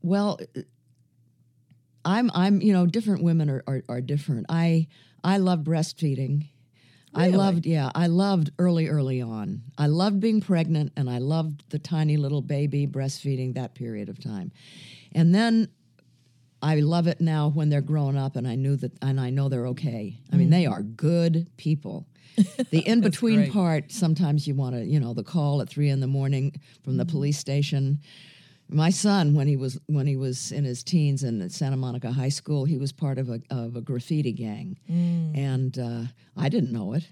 Well, 0.05 0.39
I'm 2.05 2.29
I'm 2.35 2.61
you 2.61 2.73
know 2.73 2.85
different 2.85 3.23
women 3.23 3.49
are 3.49 3.63
are, 3.67 3.81
are 3.89 4.01
different. 4.01 4.45
I 4.49 4.87
I 5.23 5.37
love 5.37 5.61
breastfeeding. 5.61 6.49
I 7.17 7.29
loved 7.29 7.65
yeah 7.65 7.89
I 7.95 8.07
loved 8.07 8.51
early 8.59 8.87
early 8.87 9.21
on. 9.21 9.63
I 9.77 9.87
loved 9.87 10.19
being 10.19 10.41
pregnant 10.41 10.93
and 10.95 11.09
I 11.09 11.17
loved 11.17 11.63
the 11.71 11.79
tiny 11.79 12.17
little 12.17 12.41
baby 12.41 12.85
breastfeeding 12.85 13.55
that 13.55 13.73
period 13.73 14.07
of 14.09 14.19
time, 14.19 14.51
and 15.13 15.33
then. 15.33 15.69
I 16.61 16.79
love 16.79 17.05
it 17.05 17.21
now 17.21 17.49
when 17.49 17.69
they're 17.69 17.81
grown 17.81 18.17
up 18.17 18.35
and 18.35 18.47
I 18.47 18.55
knew 18.55 18.75
that 18.77 18.91
and 19.03 19.19
I 19.19 19.29
know 19.29 19.49
they're 19.49 19.67
okay. 19.67 20.17
I 20.33 20.35
mean, 20.35 20.49
they 20.49 20.63
mm-hmm. 20.63 20.73
are 20.73 20.81
good 20.81 21.45
people. 21.57 22.07
The 22.71 22.79
in 22.79 23.01
between 23.01 23.51
part, 23.51 23.91
sometimes 23.91 24.47
you 24.47 24.55
want 24.55 24.73
to, 24.73 24.83
you 24.83 24.99
know, 24.99 25.13
the 25.13 25.23
call 25.23 25.61
at 25.61 25.69
three 25.69 25.89
in 25.89 25.99
the 25.99 26.07
morning 26.07 26.55
from 26.83 26.97
the 26.97 27.03
mm-hmm. 27.03 27.11
police 27.11 27.37
station. 27.37 27.99
My 28.67 28.89
son, 28.89 29.35
when 29.35 29.47
he 29.47 29.55
was 29.57 29.79
when 29.85 30.07
he 30.07 30.15
was 30.15 30.51
in 30.51 30.63
his 30.63 30.83
teens 30.83 31.23
and 31.23 31.41
at 31.41 31.51
Santa 31.51 31.77
Monica 31.77 32.11
High 32.11 32.29
School, 32.29 32.65
he 32.65 32.77
was 32.77 32.91
part 32.91 33.19
of 33.19 33.29
a 33.29 33.39
of 33.51 33.75
a 33.75 33.81
graffiti 33.81 34.31
gang, 34.31 34.77
and 35.35 35.77
uh, 35.77 36.01
I 36.35 36.49
didn't 36.49 36.71
know 36.71 36.93
it. 36.93 37.07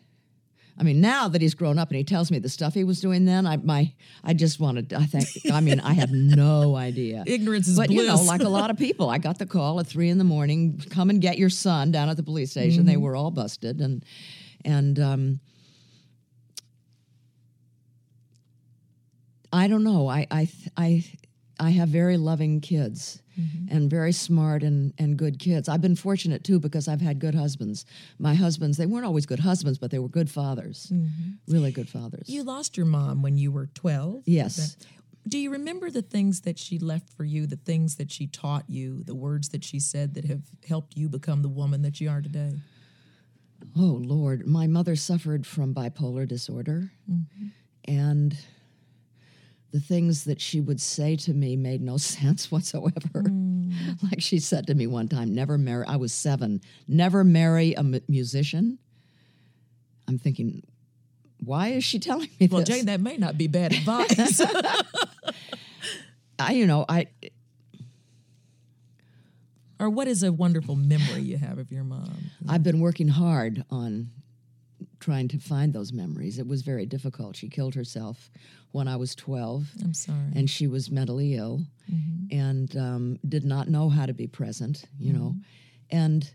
I 0.78 0.82
mean, 0.82 1.02
now 1.02 1.28
that 1.28 1.42
he's 1.42 1.54
grown 1.54 1.78
up 1.78 1.90
and 1.90 1.98
he 1.98 2.04
tells 2.04 2.32
me 2.32 2.40
the 2.40 2.50
stuff 2.50 2.74
he 2.74 2.84
was 2.84 3.00
doing 3.00 3.26
then, 3.26 3.46
I 3.46 3.58
my 3.58 3.94
I 4.24 4.34
just 4.34 4.60
wanted. 4.60 4.90
To, 4.90 4.98
I 4.98 5.06
think. 5.06 5.28
I 5.54 5.62
mean, 5.62 5.80
I 5.80 5.94
had 5.94 6.12
no 6.12 6.76
idea. 6.90 7.24
Ignorance 7.28 7.68
is 7.68 7.78
but 7.78 7.92
you 7.92 8.08
know, 8.08 8.16
like 8.16 8.42
a 8.42 8.50
lot 8.50 8.72
of 8.72 8.78
people, 8.80 9.10
I 9.10 9.20
got 9.20 9.38
the 9.38 9.46
call 9.46 9.80
at 9.80 9.86
three 9.86 10.10
in 10.10 10.18
the 10.18 10.24
morning. 10.24 10.82
Come 10.90 11.12
and 11.12 11.22
get 11.22 11.38
your 11.38 11.52
son 11.52 11.92
down 11.92 12.10
at 12.10 12.18
the 12.18 12.24
police 12.24 12.52
station. 12.52 12.86
They 12.86 12.98
were 12.98 13.16
all 13.16 13.30
busted, 13.30 13.80
and 13.80 14.04
and 14.66 15.00
um, 15.00 15.40
I 19.52 19.68
don't 19.68 19.84
know. 19.84 20.08
I 20.08 20.26
I 20.32 20.50
I 20.76 21.04
I 21.60 21.72
have 21.72 21.90
very 21.90 22.18
loving 22.18 22.62
kids 22.62 23.22
mm-hmm. 23.40 23.76
and 23.76 23.90
very 23.90 24.12
smart 24.12 24.64
and 24.64 24.94
and 24.98 25.18
good 25.18 25.40
kids. 25.40 25.70
I've 25.70 25.82
been 25.82 25.96
fortunate 25.96 26.44
too 26.44 26.60
because 26.60 26.88
I've 26.88 27.02
had 27.02 27.20
good 27.20 27.36
husbands. 27.36 27.86
My 28.20 28.34
husbands, 28.34 28.78
they 28.78 28.86
weren't 28.86 29.06
always 29.06 29.26
good 29.26 29.40
husbands, 29.40 29.78
but 29.78 29.92
they 29.92 30.00
were 30.00 30.10
good 30.10 30.30
fathers. 30.30 30.92
Mm-hmm. 30.94 31.52
Really 31.54 31.72
good 31.72 31.90
fathers. 31.90 32.28
You 32.28 32.44
lost 32.44 32.78
your 32.78 32.86
mom 32.86 33.22
when 33.22 33.38
you 33.38 33.52
were 33.52 33.68
12. 33.68 34.24
Yes. 34.26 34.78
Do 35.26 35.38
you 35.38 35.52
remember 35.52 35.90
the 35.90 36.02
things 36.02 36.42
that 36.42 36.60
she 36.60 36.80
left 36.80 37.14
for 37.14 37.24
you, 37.24 37.48
the 37.48 37.56
things 37.56 37.96
that 37.96 38.12
she 38.12 38.28
taught 38.28 38.70
you, 38.70 39.04
the 39.04 39.16
words 39.16 39.50
that 39.50 39.64
she 39.64 39.80
said 39.80 40.16
that 40.16 40.26
have 40.26 40.42
helped 40.68 40.98
you 40.98 41.08
become 41.08 41.44
the 41.44 41.50
woman 41.50 41.82
that 41.84 42.02
you 42.02 42.10
are 42.10 42.22
today? 42.22 42.56
Oh 43.78 44.02
Lord, 44.04 44.46
my 44.46 44.68
mother 44.68 44.96
suffered 44.96 45.48
from 45.48 45.74
bipolar 45.74 46.28
disorder, 46.28 46.92
mm-hmm. 47.10 47.48
and 47.86 48.38
the 49.74 49.80
things 49.80 50.24
that 50.26 50.40
she 50.40 50.62
would 50.62 50.80
say 50.80 51.16
to 51.18 51.34
me 51.34 51.58
made 51.58 51.82
no 51.82 51.98
sense 52.16 52.50
whatsoever. 52.52 53.24
Mm. 53.24 54.02
like 54.04 54.22
she 54.22 54.40
said 54.40 54.68
to 54.68 54.76
me 54.76 54.88
one 54.88 55.10
time, 55.10 55.34
"Never 55.34 55.58
marry." 55.58 55.86
I 55.86 55.98
was 55.98 56.14
seven. 56.14 56.62
Never 56.88 57.24
marry 57.24 57.74
a 57.74 57.84
musician. 58.08 58.78
I'm 60.08 60.20
thinking, 60.20 60.64
why 61.44 61.70
is 61.70 61.84
she 61.84 61.98
telling 62.00 62.30
me 62.40 62.48
Well, 62.48 62.60
this? 62.62 62.70
Well, 62.70 62.78
Jane, 62.78 62.86
that 62.86 63.02
may 63.02 63.18
not 63.18 63.38
be 63.38 63.48
bad 63.48 63.74
advice. 63.74 64.42
I, 66.40 66.54
you 66.54 66.68
know, 66.68 66.86
I 66.88 67.08
or 69.80 69.90
what 69.90 70.08
is 70.08 70.24
a 70.24 70.32
wonderful 70.32 70.76
memory 70.76 71.22
you 71.22 71.38
have 71.38 71.58
of 71.58 71.72
your 71.72 71.84
mom? 71.84 72.32
I've 72.48 72.64
been 72.64 72.80
working 72.80 73.08
hard 73.08 73.66
on 73.70 74.12
trying 75.04 75.28
to 75.28 75.38
find 75.38 75.74
those 75.74 75.92
memories. 75.92 76.40
It 76.40 76.48
was 76.48 76.62
very 76.62 76.86
difficult. 76.86 77.36
She 77.36 77.50
killed 77.50 77.76
herself 77.76 78.32
when 78.72 78.88
I 78.88 78.96
was 78.96 79.14
12. 79.16 79.68
I'm 79.84 79.94
sorry. 79.94 80.18
And 80.34 80.50
she 80.50 80.66
was 80.66 80.90
mentally 80.90 81.36
ill 81.36 81.62
mm-hmm. 81.92 82.34
and 82.36 82.78
um, 82.78 83.20
did 83.28 83.44
not 83.44 83.68
know 83.68 83.90
how 83.90 84.06
to 84.06 84.14
be 84.14 84.28
present, 84.28 84.86
you 84.98 85.12
know. 85.12 85.36
Mm-hmm. 85.36 85.98
And, 85.98 86.32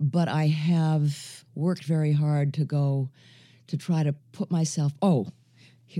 but 0.00 0.28
I 0.28 0.46
have 0.46 1.44
worked 1.54 1.84
very 1.84 2.12
hard 2.12 2.54
to 2.54 2.64
go 2.64 3.10
to 3.66 3.76
try 3.76 4.02
to 4.02 4.14
put 4.32 4.50
myself, 4.50 4.92
oh, 5.02 5.28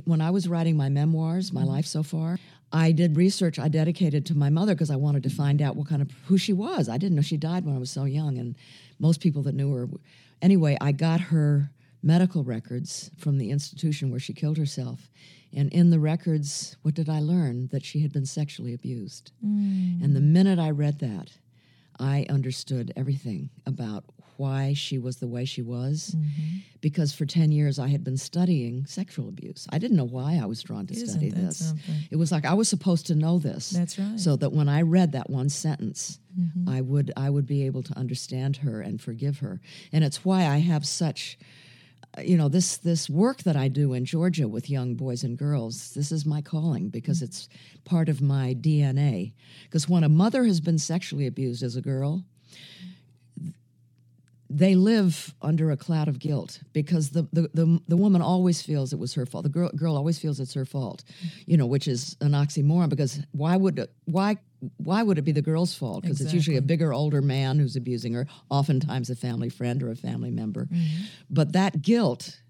when 0.07 0.22
I 0.22 0.31
was 0.31 0.48
writing 0.48 0.79
my 0.79 0.88
memoirs, 0.88 1.53
my 1.53 1.61
mm-hmm. 1.61 1.70
life 1.70 1.87
so 1.87 2.03
far, 2.03 2.38
I 2.72 2.92
did 2.92 3.18
research 3.18 3.59
I 3.59 3.68
dedicated 3.68 4.25
to 4.27 4.35
my 4.35 4.48
mother 4.48 4.75
because 4.75 4.90
I 4.90 4.96
wanted 4.96 5.25
to 5.25 5.31
find 5.31 5.61
out 5.61 5.77
what 5.77 5.88
kind 5.88 6.01
of 6.01 6.11
who 6.25 6.38
she 6.38 6.55
was. 6.55 6.88
I 6.88 6.96
didn't 6.96 7.16
know 7.16 7.22
she 7.22 7.37
died 7.37 7.66
when 7.66 7.77
I 7.77 7.79
was 7.79 7.90
so 7.90 8.05
young, 8.05 8.38
and 8.38 8.57
most 8.99 9.21
people 9.21 9.43
that 9.43 9.55
knew 9.55 9.73
her. 9.73 9.89
Anyway, 10.41 10.77
I 10.81 10.93
got 10.93 11.21
her 11.21 11.71
medical 12.03 12.43
records 12.43 13.11
from 13.17 13.39
the 13.39 13.51
institution 13.51 14.11
where 14.11 14.21
she 14.21 14.33
killed 14.33 14.59
herself, 14.59 15.09
and 15.55 15.73
in 15.73 15.91
the 15.91 15.99
records, 15.99 16.77
what 16.83 16.95
did 16.95 17.09
I 17.09 17.21
learn? 17.21 17.69
That 17.69 17.85
she 17.85 18.01
had 18.01 18.13
been 18.13 18.27
sexually 18.27 18.75
abused. 18.75 19.33
Mm. 19.45 20.03
And 20.03 20.17
the 20.17 20.21
minute 20.21 20.59
I 20.59 20.71
read 20.71 20.99
that, 21.01 21.31
I 21.99 22.27
understood 22.29 22.93
everything 22.97 23.51
about 23.67 24.05
why 24.37 24.73
she 24.73 24.99
was 24.99 25.19
the 25.19 25.27
way 25.27 25.45
she 25.45 25.63
was 25.63 26.17
mm-hmm. 26.17 26.59
because 26.81 27.13
for 27.13 27.27
10 27.27 27.53
years 27.53 27.79
I 27.79 27.89
had 27.89 28.03
been 28.03 28.17
studying 28.17 28.87
sexual 28.87 29.29
abuse. 29.29 29.69
I 29.71 29.79
didn't 29.79 29.97
know 29.97 30.05
why 30.05 30.41
I 30.43 30.47
was 30.47 30.63
drawn 30.63 30.87
to 30.87 30.95
Isn't 30.95 31.09
study 31.09 31.31
this. 31.31 31.59
something? 31.69 31.95
It 32.11 32.17
was 32.17 32.33
like 32.33 32.45
I 32.45 32.55
was 32.55 32.69
supposed 32.69 33.07
to 33.09 33.15
know 33.15 33.39
this. 33.39 33.71
That's 33.71 33.99
right. 33.99 34.19
So 34.19 34.37
that 34.37 34.53
when 34.53 34.69
I 34.69 34.83
read 34.83 35.13
that 35.13 35.31
one 35.31 35.49
sentence, 35.49 36.19
Mm-hmm. 36.38 36.68
I 36.68 36.81
would 36.81 37.12
I 37.16 37.31
would 37.31 37.47
be 37.47 37.66
able 37.66 37.83
to 37.83 37.99
understand 37.99 38.59
her 38.59 38.81
and 38.81 39.01
forgive 39.01 39.38
her. 39.38 39.61
And 39.92 40.05
it's 40.05 40.25
why 40.25 40.47
I 40.47 40.59
have 40.59 40.87
such 40.87 41.38
uh, 42.16 42.23
you 42.23 42.37
know 42.37 42.49
this 42.49 42.77
this 42.79 43.09
work 43.11 43.42
that 43.42 43.57
I 43.57 43.68
do 43.68 43.92
in 43.92 44.05
Georgia 44.05 44.49
with 44.49 44.71
young 44.71 44.95
boys 44.95 45.25
and 45.25 45.37
girls 45.37 45.95
this 45.95 46.12
is 46.12 46.25
my 46.27 46.40
calling 46.40 46.88
because 46.88 47.18
mm-hmm. 47.18 47.27
it's 47.27 47.49
part 47.85 48.09
of 48.09 48.21
my 48.21 48.55
DNA 48.55 49.33
because 49.64 49.88
when 49.88 50.05
a 50.05 50.09
mother 50.09 50.45
has 50.45 50.61
been 50.61 50.79
sexually 50.79 51.27
abused 51.27 51.62
as 51.62 51.77
a 51.77 51.83
girl 51.83 52.25
they 54.55 54.75
live 54.75 55.35
under 55.40 55.71
a 55.71 55.77
cloud 55.77 56.09
of 56.09 56.18
guilt 56.18 56.61
because 56.75 57.11
the, 57.11 57.27
the, 57.33 57.49
the, 57.55 57.81
the 57.88 57.97
woman 57.97 58.21
always 58.21 58.61
feels 58.61 58.92
it 58.92 58.99
was 58.99 59.14
her 59.14 59.25
fault. 59.25 59.45
The 59.45 59.49
girl, 59.49 59.71
girl 59.75 59.97
always 59.97 60.18
feels 60.18 60.38
it's 60.40 60.53
her 60.53 60.66
fault, 60.66 61.05
mm-hmm. 61.07 61.38
you 61.47 61.57
know, 61.57 61.64
which 61.64 61.88
is 61.88 62.16
an 62.21 62.33
oxymoron 62.33 62.90
because 62.90 63.21
why 63.33 63.57
would 63.57 63.88
why 64.05 64.37
why 64.77 65.03
would 65.03 65.18
it 65.18 65.22
be 65.22 65.33
the 65.33 65.42
girl's 65.42 65.75
fault? 65.75 66.03
Because 66.03 66.20
it's 66.20 66.33
usually 66.33 66.57
a 66.57 66.62
bigger, 66.62 66.92
older 66.92 67.22
man 67.22 67.59
who's 67.59 67.77
abusing 67.77 68.14
her, 68.14 68.27
oftentimes 68.51 69.11
a 69.11 69.16
family 69.16 69.48
friend 69.48 69.83
or 69.83 69.90
a 69.90 69.96
family 69.96 70.31
member. 70.31 70.66
Mm-hmm. 70.66 71.05
But 71.31 71.53
that 71.53 71.83
guilt 71.83 72.40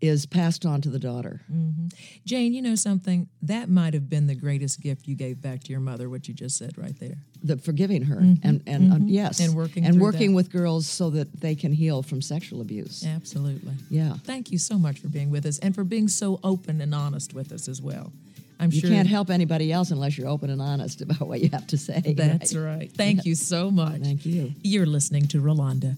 is 0.00 0.26
passed 0.26 0.66
on 0.66 0.80
to 0.82 0.90
the 0.90 0.98
daughter. 0.98 1.40
Mm-hmm. 1.50 1.86
Jane, 2.24 2.52
you 2.52 2.60
know 2.60 2.74
something? 2.74 3.28
That 3.42 3.70
might 3.70 3.94
have 3.94 4.10
been 4.10 4.26
the 4.26 4.34
greatest 4.34 4.80
gift 4.80 5.08
you 5.08 5.14
gave 5.14 5.40
back 5.40 5.62
to 5.64 5.70
your 5.70 5.80
mother, 5.80 6.10
what 6.10 6.28
you 6.28 6.34
just 6.34 6.58
said 6.58 6.76
right 6.76 6.98
there. 6.98 7.16
The 7.42 7.56
forgiving 7.56 8.02
her 8.02 8.16
mm-hmm. 8.16 8.46
and 8.46 8.62
and 8.66 8.92
uh, 8.92 8.96
yes, 9.06 9.40
And 9.40 9.54
working 9.54 9.86
and 9.86 10.00
working 10.00 10.30
that. 10.30 10.36
with 10.36 10.50
girls 10.50 10.86
so 10.86 11.10
that 11.10 11.40
they 11.40 11.54
can 11.54 11.72
heal 11.72 12.02
from 12.02 12.20
sexual 12.20 12.60
abuse. 12.60 13.04
Absolutely. 13.06 13.72
Yeah. 13.88 14.14
Thank 14.24 14.50
you 14.50 14.58
so 14.58 14.78
much 14.78 14.98
for 14.98 15.08
being 15.08 15.30
with 15.30 15.46
us 15.46 15.58
and 15.60 15.74
for 15.74 15.84
being 15.84 16.08
so 16.08 16.40
open 16.42 16.80
and 16.80 16.94
honest 16.94 17.32
with 17.32 17.52
us 17.52 17.68
as 17.68 17.80
well. 17.80 18.12
I'm 18.58 18.72
You 18.72 18.80
sure 18.80 18.90
can't 18.90 19.08
help 19.08 19.30
anybody 19.30 19.72
else 19.72 19.90
unless 19.90 20.16
you're 20.16 20.28
open 20.28 20.50
and 20.50 20.62
honest 20.62 21.00
about 21.02 21.20
what 21.20 21.40
you 21.40 21.50
have 21.50 21.66
to 21.68 21.78
say. 21.78 22.00
That's 22.16 22.54
right. 22.54 22.90
Thank 22.90 23.24
you 23.24 23.34
so 23.34 23.70
much. 23.70 24.02
Thank 24.02 24.24
you. 24.24 24.52
You're 24.62 24.86
listening 24.86 25.28
to 25.28 25.40
Rolanda. 25.40 25.96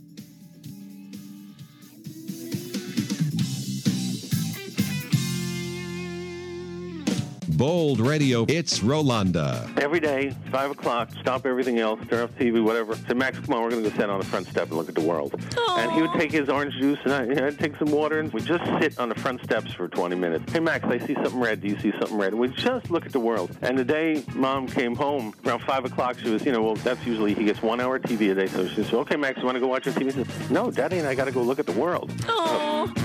Bold 7.59 7.99
Radio, 7.99 8.47
it's 8.49 8.79
Rolanda. 8.79 9.77
Every 9.81 9.99
day, 9.99 10.33
5 10.53 10.71
o'clock, 10.71 11.11
stop 11.21 11.45
everything 11.45 11.81
else, 11.81 11.99
turn 12.09 12.23
off 12.23 12.31
TV, 12.39 12.63
whatever. 12.63 12.95
Say, 12.95 13.15
Max, 13.15 13.41
come 13.41 13.57
on, 13.57 13.65
we're 13.65 13.71
going 13.71 13.83
to 13.83 13.91
go 13.91 13.97
sit 13.97 14.09
on 14.09 14.21
the 14.21 14.27
front 14.27 14.47
step 14.47 14.69
and 14.69 14.77
look 14.77 14.89
at 14.89 14.95
the 14.95 15.01
world. 15.01 15.35
And 15.71 15.91
he 15.91 16.01
would 16.01 16.13
take 16.13 16.31
his 16.31 16.49
orange 16.49 16.75
juice 16.75 17.01
and 17.03 17.13
I, 17.13 17.25
you 17.25 17.35
know, 17.35 17.49
I'd 17.49 17.59
take 17.59 17.75
some 17.75 17.91
water 17.91 18.21
and 18.21 18.33
we'd 18.33 18.45
just 18.45 18.65
sit 18.81 18.97
on 19.01 19.09
the 19.09 19.17
front 19.17 19.43
steps 19.43 19.73
for 19.73 19.89
20 19.89 20.15
minutes. 20.15 20.53
Hey, 20.53 20.61
Max, 20.61 20.85
I 20.85 21.05
see 21.05 21.15
something 21.15 21.41
red. 21.41 21.61
Do 21.61 21.67
you 21.67 21.77
see 21.81 21.91
something 21.99 22.17
red? 22.17 22.31
And 22.33 22.41
we 22.41 22.47
just 22.47 22.93
look 22.93 23.05
at 23.07 23.11
the 23.11 23.19
world. 23.19 23.51
And 23.61 23.77
the 23.77 23.85
day 23.85 24.23
mom 24.37 24.69
came 24.69 24.95
home, 24.95 25.35
around 25.45 25.63
5 25.63 25.87
o'clock, 25.87 26.17
she 26.21 26.31
was, 26.31 26.47
you 26.47 26.53
know, 26.53 26.63
well, 26.63 26.77
that's 26.77 27.05
usually, 27.05 27.35
he 27.35 27.43
gets 27.43 27.61
one 27.61 27.81
hour 27.81 27.99
TV 27.99 28.31
a 28.31 28.37
day. 28.37 28.47
So 28.47 28.69
she 28.69 28.85
said, 28.85 28.95
okay, 28.95 29.17
Max, 29.17 29.39
you 29.39 29.45
want 29.47 29.57
to 29.57 29.61
go 29.61 29.67
watch 29.67 29.85
your 29.85 29.97
TV? 29.97 30.05
He 30.05 30.11
said, 30.13 30.51
no, 30.53 30.71
Daddy 30.71 30.99
and 30.99 31.09
I 31.09 31.17
got 31.17 31.25
to 31.25 31.33
go 31.33 31.43
look 31.43 31.59
at 31.59 31.67
the 31.67 31.73
world. 31.73 32.17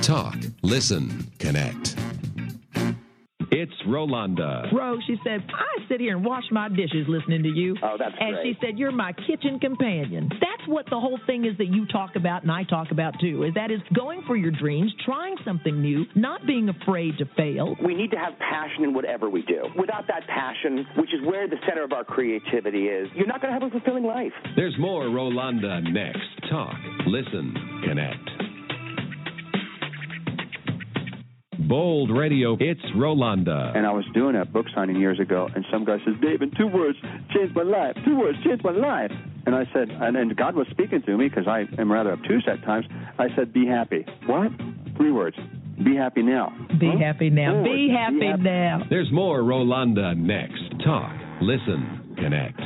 Talk, 0.03 0.37
listen, 0.61 1.31
connect. 1.39 1.95
It's 3.63 3.71
Rolanda. 3.87 4.69
Rose, 4.73 4.99
she 5.07 5.15
said, 5.23 5.39
I 5.53 5.87
sit 5.87 6.01
here 6.01 6.17
and 6.17 6.25
wash 6.25 6.43
my 6.51 6.67
dishes 6.67 7.05
listening 7.07 7.43
to 7.43 7.49
you. 7.49 7.77
Oh, 7.81 7.95
that's 7.97 8.13
And 8.19 8.35
great. 8.35 8.57
she 8.59 8.65
said, 8.65 8.77
You're 8.77 8.91
my 8.91 9.13
kitchen 9.13 9.57
companion. 9.57 10.27
That's 10.29 10.67
what 10.67 10.85
the 10.89 10.99
whole 10.99 11.17
thing 11.25 11.45
is 11.45 11.57
that 11.59 11.67
you 11.67 11.85
talk 11.87 12.17
about 12.17 12.41
and 12.43 12.51
I 12.51 12.63
talk 12.65 12.91
about 12.91 13.13
too, 13.21 13.43
is 13.43 13.53
that 13.53 13.71
is 13.71 13.79
going 13.95 14.21
for 14.27 14.35
your 14.35 14.51
dreams, 14.51 14.93
trying 15.05 15.35
something 15.45 15.81
new, 15.81 16.03
not 16.13 16.45
being 16.45 16.67
afraid 16.67 17.17
to 17.19 17.25
fail. 17.37 17.77
We 17.81 17.95
need 17.95 18.11
to 18.11 18.17
have 18.17 18.37
passion 18.39 18.83
in 18.83 18.93
whatever 18.93 19.29
we 19.29 19.43
do. 19.43 19.63
Without 19.79 20.07
that 20.07 20.27
passion, 20.27 20.85
which 20.97 21.13
is 21.13 21.25
where 21.25 21.47
the 21.47 21.57
center 21.65 21.83
of 21.85 21.93
our 21.93 22.03
creativity 22.03 22.87
is, 22.87 23.07
you're 23.15 23.27
not 23.27 23.41
going 23.41 23.53
to 23.53 23.59
have 23.59 23.63
a 23.67 23.71
fulfilling 23.71 24.03
life. 24.03 24.33
There's 24.57 24.75
more 24.77 25.05
Rolanda 25.05 25.81
next. 25.89 26.19
Talk, 26.51 26.75
listen, 27.07 27.55
connect. 27.87 28.52
Bold 31.67 32.11
Radio, 32.11 32.57
it's 32.59 32.81
Rolanda. 32.95 33.75
And 33.75 33.85
I 33.85 33.91
was 33.91 34.05
doing 34.13 34.35
a 34.35 34.45
book 34.45 34.65
signing 34.75 34.97
years 34.97 35.19
ago, 35.19 35.47
and 35.55 35.63
some 35.71 35.85
guy 35.85 35.97
says, 36.05 36.15
David, 36.21 36.53
two 36.57 36.67
words 36.67 36.97
changed 37.33 37.55
my 37.55 37.63
life. 37.63 37.95
Two 38.05 38.17
words 38.19 38.37
changed 38.43 38.63
my 38.63 38.71
life. 38.71 39.11
And 39.45 39.55
I 39.55 39.63
said, 39.73 39.89
and, 39.89 40.15
and 40.17 40.35
God 40.35 40.55
was 40.55 40.67
speaking 40.71 41.01
to 41.03 41.17
me 41.17 41.29
because 41.29 41.47
I 41.47 41.65
am 41.79 41.91
rather 41.91 42.11
obtuse 42.13 42.47
at 42.51 42.63
times. 42.63 42.85
I 43.19 43.27
said, 43.35 43.53
be 43.53 43.65
happy. 43.65 44.05
What? 44.25 44.51
Three 44.97 45.11
words. 45.11 45.37
Be 45.83 45.95
happy 45.95 46.21
now. 46.21 46.53
Be 46.79 46.91
Huh? 46.91 46.97
happy 46.99 47.29
now. 47.29 47.53
Four 47.53 47.63
Be 47.63 47.89
happy 47.89 48.41
now. 48.43 48.83
There's 48.89 49.11
more 49.11 49.39
Rolanda 49.41 50.15
next. 50.15 50.61
Talk, 50.83 51.11
listen, 51.41 52.15
connect. 52.17 52.59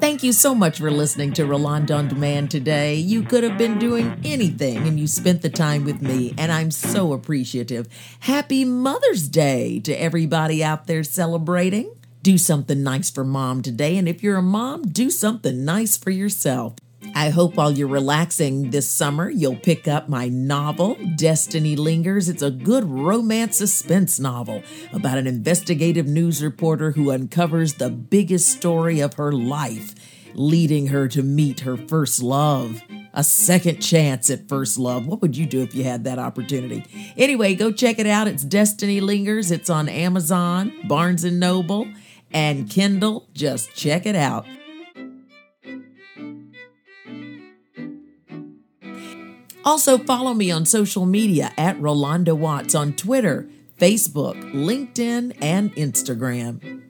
Thank 0.00 0.22
you 0.22 0.32
so 0.32 0.54
much 0.54 0.78
for 0.78 0.90
listening 0.90 1.32
to 1.34 1.44
Rolanda 1.44 1.96
on 1.96 2.08
Demand 2.08 2.50
today. 2.50 2.94
You 2.96 3.22
could 3.22 3.42
have 3.42 3.58
been 3.58 3.78
doing 3.78 4.20
anything 4.24 4.78
and 4.86 4.98
you 4.98 5.06
spent 5.06 5.42
the 5.42 5.50
time 5.50 5.84
with 5.84 6.02
me, 6.02 6.34
and 6.36 6.52
I'm 6.52 6.70
so 6.70 7.12
appreciative. 7.12 7.88
Happy 8.20 8.64
Mother's 8.64 9.28
Day 9.28 9.80
to 9.80 9.92
everybody 9.92 10.62
out 10.62 10.86
there 10.86 11.04
celebrating. 11.04 11.94
Do 12.22 12.38
something 12.38 12.82
nice 12.82 13.10
for 13.10 13.24
mom 13.24 13.62
today, 13.62 13.98
and 13.98 14.08
if 14.08 14.22
you're 14.22 14.38
a 14.38 14.42
mom, 14.42 14.82
do 14.88 15.10
something 15.10 15.64
nice 15.64 15.96
for 15.96 16.10
yourself. 16.10 16.74
I 17.16 17.30
hope 17.30 17.54
while 17.54 17.70
you're 17.70 17.86
relaxing 17.86 18.70
this 18.70 18.90
summer, 18.90 19.30
you'll 19.30 19.54
pick 19.54 19.86
up 19.86 20.08
my 20.08 20.28
novel, 20.28 20.96
Destiny 21.14 21.76
Lingers. 21.76 22.28
It's 22.28 22.42
a 22.42 22.50
good 22.50 22.84
romance 22.84 23.56
suspense 23.56 24.18
novel 24.18 24.64
about 24.92 25.18
an 25.18 25.28
investigative 25.28 26.08
news 26.08 26.42
reporter 26.42 26.90
who 26.90 27.12
uncovers 27.12 27.74
the 27.74 27.88
biggest 27.88 28.48
story 28.48 28.98
of 28.98 29.14
her 29.14 29.30
life, 29.30 29.94
leading 30.34 30.88
her 30.88 31.06
to 31.06 31.22
meet 31.22 31.60
her 31.60 31.76
first 31.76 32.20
love. 32.20 32.82
A 33.12 33.22
second 33.22 33.78
chance 33.78 34.28
at 34.28 34.48
first 34.48 34.76
love. 34.76 35.06
What 35.06 35.22
would 35.22 35.36
you 35.36 35.46
do 35.46 35.62
if 35.62 35.72
you 35.72 35.84
had 35.84 36.02
that 36.02 36.18
opportunity? 36.18 36.84
Anyway, 37.16 37.54
go 37.54 37.70
check 37.70 38.00
it 38.00 38.08
out. 38.08 38.26
It's 38.26 38.42
Destiny 38.42 39.00
Lingers. 39.00 39.52
It's 39.52 39.70
on 39.70 39.88
Amazon, 39.88 40.72
Barnes 40.88 41.22
and 41.22 41.38
Noble, 41.38 41.86
and 42.32 42.68
Kindle. 42.68 43.28
Just 43.32 43.72
check 43.72 44.04
it 44.04 44.16
out. 44.16 44.46
Also, 49.64 49.96
follow 49.96 50.34
me 50.34 50.50
on 50.50 50.66
social 50.66 51.06
media 51.06 51.52
at 51.56 51.78
Rolanda 51.78 52.36
Watts 52.36 52.74
on 52.74 52.92
Twitter, 52.92 53.48
Facebook, 53.78 54.34
LinkedIn, 54.52 55.36
and 55.40 55.74
Instagram. 55.74 56.82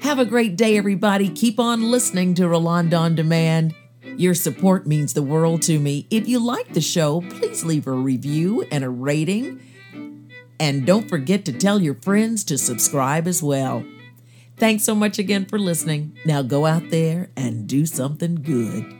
Have 0.00 0.18
a 0.18 0.24
great 0.24 0.56
day, 0.56 0.78
everybody. 0.78 1.28
Keep 1.28 1.60
on 1.60 1.90
listening 1.90 2.34
to 2.34 2.44
Rolanda 2.44 2.98
on 2.98 3.14
Demand. 3.14 3.74
Your 4.16 4.34
support 4.34 4.86
means 4.86 5.12
the 5.12 5.22
world 5.22 5.60
to 5.62 5.78
me. 5.78 6.06
If 6.10 6.26
you 6.26 6.38
like 6.38 6.72
the 6.72 6.80
show, 6.80 7.20
please 7.20 7.64
leave 7.64 7.86
a 7.86 7.92
review 7.92 8.64
and 8.72 8.82
a 8.82 8.88
rating. 8.88 9.60
And 10.58 10.86
don't 10.86 11.08
forget 11.08 11.44
to 11.44 11.52
tell 11.52 11.80
your 11.80 11.94
friends 11.94 12.44
to 12.44 12.56
subscribe 12.56 13.26
as 13.26 13.42
well. 13.42 13.84
Thanks 14.56 14.84
so 14.84 14.94
much 14.94 15.18
again 15.18 15.44
for 15.44 15.58
listening. 15.58 16.18
Now 16.24 16.40
go 16.42 16.64
out 16.64 16.88
there 16.90 17.30
and 17.36 17.66
do 17.66 17.84
something 17.84 18.36
good. 18.36 18.99